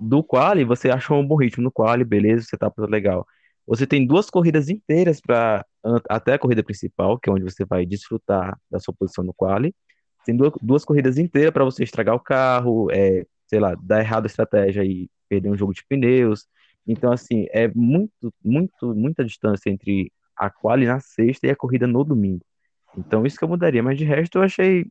[0.01, 3.27] do quali você achou um bom ritmo no quali, beleza, você tá legal.
[3.67, 5.65] Você tem duas corridas inteiras para
[6.09, 9.75] até a corrida principal, que é onde você vai desfrutar da sua posição no quali.
[10.25, 14.25] Tem duas, duas corridas inteiras para você estragar o carro, é, sei lá, dar errado
[14.25, 16.47] a estratégia e perder um jogo de pneus.
[16.87, 21.87] Então, assim, é muito, muito, muita distância entre a quali na sexta e a corrida
[21.87, 22.45] no domingo.
[22.97, 24.87] Então, isso que eu mudaria, mas de resto eu achei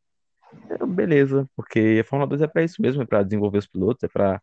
[0.87, 4.07] beleza, porque a Fórmula 2 é para isso mesmo, é para desenvolver os pilotos, é
[4.07, 4.41] para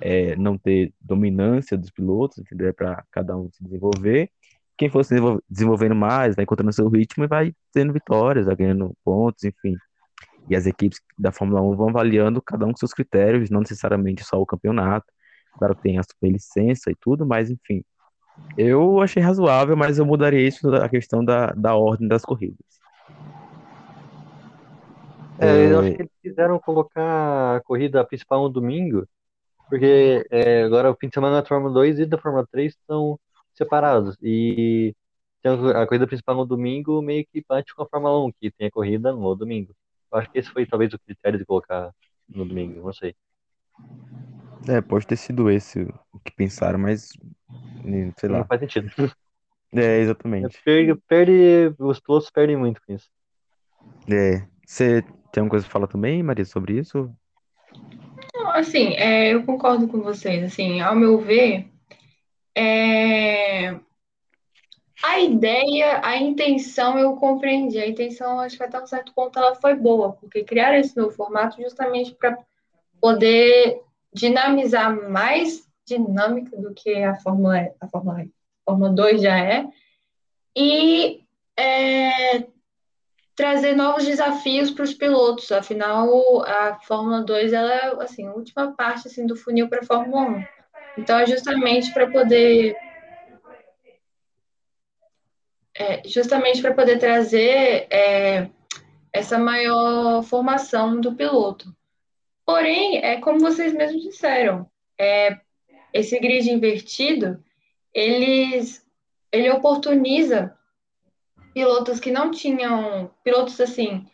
[0.00, 2.68] é, não ter dominância dos pilotos, entendeu?
[2.68, 4.30] É para cada um se desenvolver.
[4.76, 5.14] Quem for se
[5.48, 9.74] desenvolvendo mais, vai encontrando seu ritmo e vai tendo vitórias, vai ganhando pontos, enfim.
[10.48, 14.22] E as equipes da Fórmula 1 vão avaliando cada um com seus critérios, não necessariamente
[14.24, 15.06] só o campeonato.
[15.58, 17.82] Claro que tem a superlicença e tudo, mas enfim.
[18.56, 22.58] Eu achei razoável, mas eu mudaria isso a questão da, da ordem das corridas.
[25.38, 29.06] É, eu acho que eles quiseram colocar a corrida principal no domingo,
[29.68, 33.18] porque é, agora o fim de semana da Fórmula 2 e da Fórmula 3 estão
[33.54, 34.16] separados.
[34.22, 34.94] E
[35.44, 38.70] a corrida principal no domingo meio que bate com a Fórmula 1, que tem a
[38.70, 39.74] corrida no domingo.
[40.10, 41.92] Eu acho que esse foi talvez o critério de colocar
[42.28, 43.14] no domingo, não sei.
[44.68, 47.12] É, pode ter sido esse o que pensaram, mas
[48.18, 48.38] sei lá.
[48.38, 48.90] Não faz sentido.
[49.74, 50.60] É, exatamente.
[50.64, 53.10] Perde, perde, os pilotos perdem muito com isso.
[54.08, 54.46] É.
[54.64, 57.12] Você tem alguma coisa para falar também, Maria, sobre isso?
[58.54, 60.42] assim, é, eu concordo com vocês.
[60.42, 61.68] Assim, ao meu ver,
[62.54, 63.78] é,
[65.02, 67.78] a ideia, a intenção eu compreendi.
[67.78, 71.12] A intenção, acho que até um certo ponto ela foi boa, porque criaram esse novo
[71.12, 72.38] formato justamente para
[73.00, 73.82] poder
[74.16, 78.24] dinamizar mais dinâmica do que a Fórmula, a Fórmula, a
[78.64, 79.68] Fórmula 2 já é,
[80.56, 81.22] e
[81.54, 82.46] é,
[83.36, 85.52] trazer novos desafios para os pilotos.
[85.52, 89.86] Afinal, a Fórmula 2 ela é assim, a última parte assim, do funil para a
[89.86, 90.44] Fórmula 1.
[90.98, 92.74] Então, é justamente para poder.
[95.78, 98.48] É, justamente para poder trazer é,
[99.12, 101.75] essa maior formação do piloto.
[102.46, 105.36] Porém, é como vocês mesmos disseram, é,
[105.92, 107.42] esse grid invertido,
[107.92, 108.86] eles,
[109.32, 110.56] ele oportuniza
[111.52, 114.06] pilotos que não tinham, pilotos assim,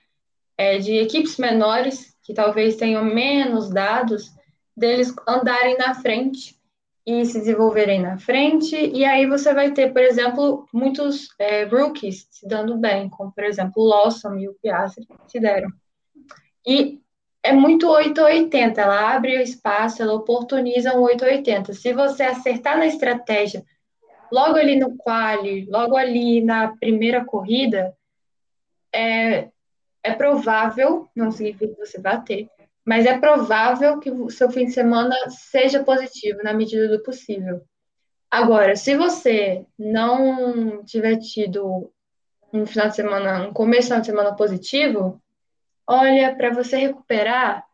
[0.57, 4.33] é, de equipes menores, que talvez tenham menos dados,
[4.75, 6.59] deles andarem na frente
[7.05, 12.29] e se desenvolverem na frente, e aí você vai ter, por exemplo, muitos é, rookies
[12.31, 15.69] se dando bem, como, por exemplo, o Lawson e o Piastri se deram.
[16.65, 17.02] E
[17.43, 21.73] é muito 880, ela abre o espaço, ela oportuniza um 880.
[21.73, 23.65] Se você acertar na estratégia
[24.31, 27.95] logo ali no quali, logo ali na primeira corrida,
[28.95, 29.49] é,
[30.03, 32.49] é provável, não significa que você vai ter,
[32.85, 37.63] mas é provável que o seu fim de semana seja positivo na medida do possível.
[38.31, 41.93] Agora, se você não tiver tido
[42.53, 45.22] um final de semana, um começo de semana positivo,
[45.93, 47.65] olha, para você recuperar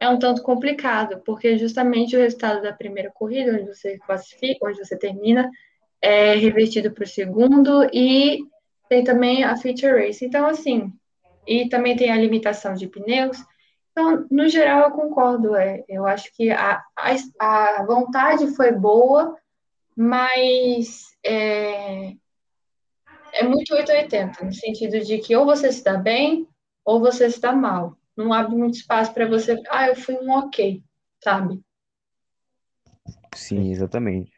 [0.00, 4.78] é um tanto complicado, porque justamente o resultado da primeira corrida, onde você classifica, onde
[4.78, 5.50] você termina,
[6.00, 8.44] é revertido para o segundo e
[8.88, 10.24] tem também a feature race.
[10.24, 10.92] Então, assim,
[11.46, 13.38] e também tem a limitação de pneus.
[13.90, 15.56] Então, no geral, eu concordo.
[15.56, 19.36] É, eu acho que a, a, a vontade foi boa,
[19.96, 22.12] mas é,
[23.32, 26.46] é muito 880, no sentido de que ou você está bem
[26.88, 27.98] ou você está mal.
[28.16, 30.82] Não abre muito espaço para você, ah, eu fui um ok,
[31.22, 31.60] sabe?
[33.34, 34.32] Sim, exatamente.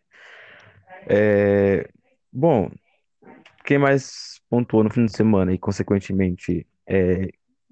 [1.08, 1.88] É,
[2.32, 2.68] bom,
[3.64, 7.30] quem mais pontuou no fim de semana e, consequentemente, é,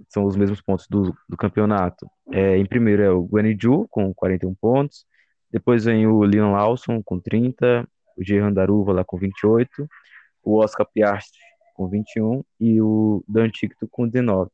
[0.08, 2.08] são os mesmos pontos do, do campeonato.
[2.30, 5.04] É, em primeiro é o Guanaju, com 41 pontos.
[5.50, 7.84] Depois vem o Leon Lawson, com 30.
[8.16, 9.88] O Jehan Daruva, lá com 28.
[10.44, 11.40] O Oscar Piastri,
[11.74, 12.44] com 21.
[12.60, 14.52] E o Dan Ticto, com 19.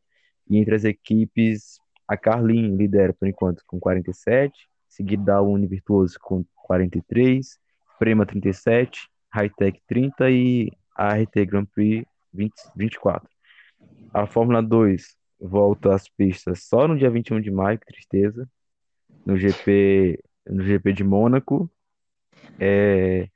[0.48, 4.68] E entre as equipes, a Carlin lidera, por enquanto, com 47.
[4.88, 7.58] Seguido da Uni Virtuoso, com 43.
[7.98, 13.28] Prema 37, Hightech 30 e ART Grand Prix 20, 24.
[14.12, 18.48] A Fórmula 2 volta às pistas só no dia 21 de maio, que tristeza.
[19.24, 21.70] No GP, no GP de Mônaco.
[22.58, 23.28] É,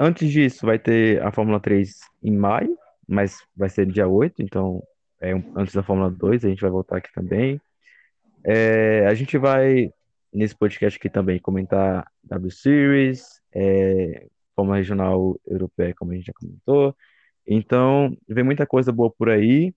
[0.00, 2.76] antes disso, vai ter a Fórmula 3 em maio,
[3.06, 4.82] mas vai ser dia 8, então
[5.20, 7.60] é antes da Fórmula 2, a gente vai voltar aqui também.
[8.44, 9.90] É, a gente vai,
[10.32, 16.32] nesse podcast aqui também, comentar W Series, é, Fórmula Regional Europeia, como a gente já
[16.32, 16.94] comentou.
[17.46, 19.74] Então, vem muita coisa boa por aí,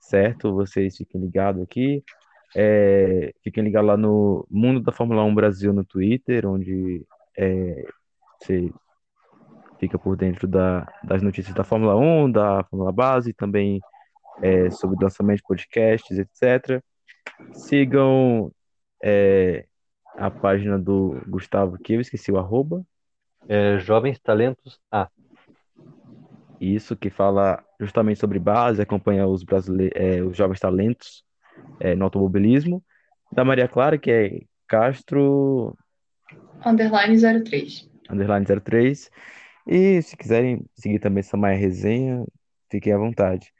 [0.00, 0.54] certo?
[0.54, 2.02] Vocês fiquem ligados aqui.
[2.56, 7.04] É, fiquem ligados lá no Mundo da Fórmula 1 Brasil no Twitter, onde
[7.36, 7.84] é,
[8.40, 8.72] você
[9.78, 13.80] fica por dentro da, das notícias da Fórmula 1, da Fórmula Base, também
[14.42, 16.82] é, sobre lançamento de podcasts, etc.
[17.52, 18.52] Sigam
[19.02, 19.66] é,
[20.16, 22.84] a página do Gustavo, que eu esqueci o arroba.
[23.48, 25.08] É, Jovens Talentos A.
[26.60, 31.24] Isso, que fala justamente sobre base, acompanha os, brasileiros, é, os jovens talentos
[31.78, 32.82] é, no automobilismo.
[33.30, 35.76] Da Maria Clara, que é Castro.
[36.64, 37.88] Underline 03.
[38.10, 39.10] Underline 03.
[39.66, 42.24] E se quiserem seguir também essa Maia Resenha,
[42.70, 43.52] fiquem à vontade.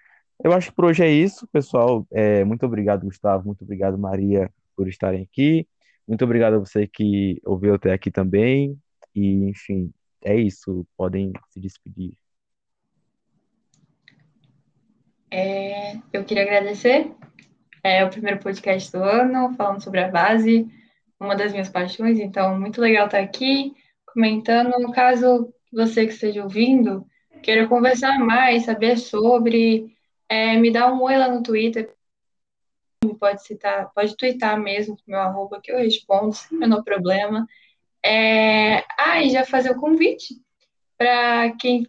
[0.43, 2.07] Eu acho que por hoje é isso, pessoal.
[2.13, 3.47] É, muito obrigado, Gustavo.
[3.47, 5.67] Muito obrigado, Maria, por estarem aqui.
[6.07, 8.79] Muito obrigado a você que ouviu até aqui também.
[9.15, 9.93] E, enfim,
[10.23, 10.87] é isso.
[10.97, 12.15] Podem se despedir.
[15.31, 17.13] É, eu queria agradecer.
[17.83, 20.67] É o primeiro podcast do ano, falando sobre a base,
[21.19, 22.19] uma das minhas paixões.
[22.19, 23.75] Então, muito legal estar aqui
[24.07, 24.79] comentando.
[24.79, 27.07] No caso, você que esteja ouvindo,
[27.43, 29.95] queira conversar mais, saber sobre,
[30.29, 31.95] é, me dá um oi lá no Twitter.
[33.19, 37.47] Pode citar, pode twittar mesmo com meu arroba que eu respondo sem o menor problema.
[38.05, 40.35] É, ah, e já fazer o convite
[40.97, 41.87] para quem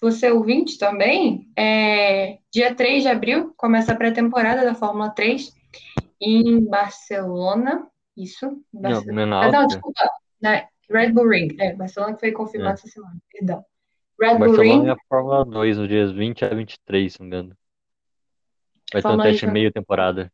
[0.00, 5.52] você é ouvinte também, é, dia 3 de abril começa a pré-temporada da Fórmula 3
[6.20, 7.86] em Barcelona.
[8.16, 8.62] Isso?
[8.72, 9.26] Barcelona.
[9.26, 10.08] Não, não, não, desculpa.
[10.40, 11.56] Na Red Bull Ring.
[11.58, 12.74] É, Barcelona que foi confirmado é.
[12.74, 13.16] essa semana.
[13.32, 13.64] Perdão.
[14.20, 14.88] Red Bull Barcelona Ring.
[14.88, 17.56] é a Fórmula 2 no dias 20 a 23, se não me engano.
[18.92, 20.32] Vai Fórmula ter um teste meio temporada.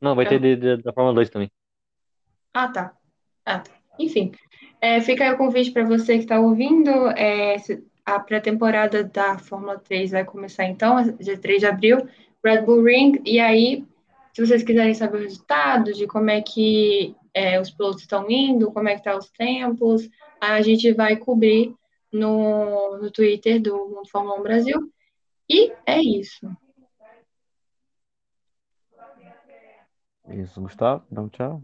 [0.00, 0.28] Não, vai é.
[0.28, 1.50] ter de, de, da Fórmula 2 também.
[2.52, 2.96] Ah, tá.
[3.44, 3.70] Ah, tá.
[3.98, 4.32] Enfim,
[4.80, 6.90] é, fica aí o convite para você que está ouvindo.
[7.10, 7.56] É,
[8.04, 12.08] a pré-temporada da Fórmula 3 vai começar então, dia 3 de abril,
[12.44, 13.84] Red Bull Ring, e aí,
[14.32, 18.70] se vocês quiserem saber os resultados, de como é que é, os pilotos estão indo,
[18.70, 20.08] como é que estão tá os tempos,
[20.40, 21.74] a gente vai cobrir
[22.16, 24.92] no, no Twitter do Mundo Fórmula 1 Brasil.
[25.48, 26.50] E é isso.
[30.28, 31.62] Isso, Gustavo, dá um tchau.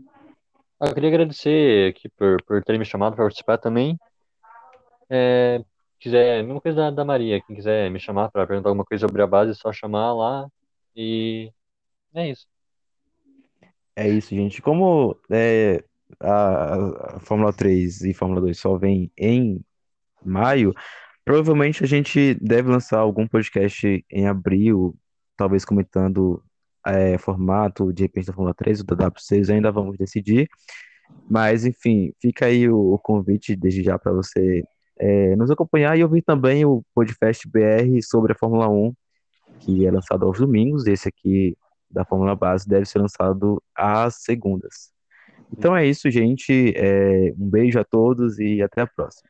[0.81, 3.99] Eu queria agradecer aqui por, por terem me chamado para participar também.
[5.11, 5.65] É,
[5.99, 9.23] quiser, mesma coisa da, da Maria, quem quiser me chamar para perguntar alguma coisa sobre
[9.23, 10.49] a base, é só chamar lá
[10.95, 11.53] e
[12.15, 12.47] é isso.
[13.95, 14.63] É isso, gente.
[14.63, 15.85] Como é,
[16.21, 19.65] a, a Fórmula 3 e Fórmula 2 só vem em
[20.25, 20.75] maio,
[21.25, 24.97] provavelmente a gente deve lançar algum podcast em abril,
[25.37, 26.43] talvez comentando
[26.87, 30.49] é, formato de repente da Fórmula 3 ou da W6, ainda vamos decidir.
[31.29, 34.63] Mas, enfim, fica aí o, o convite desde já para você
[34.99, 38.95] é, nos acompanhar e ouvir também o podcast BR sobre a Fórmula 1,
[39.61, 40.87] que é lançado aos domingos.
[40.87, 41.57] Esse aqui
[41.91, 44.93] da Fórmula Base deve ser lançado às segundas.
[45.53, 46.73] Então é isso, gente.
[46.77, 49.29] É, um beijo a todos e até a próxima.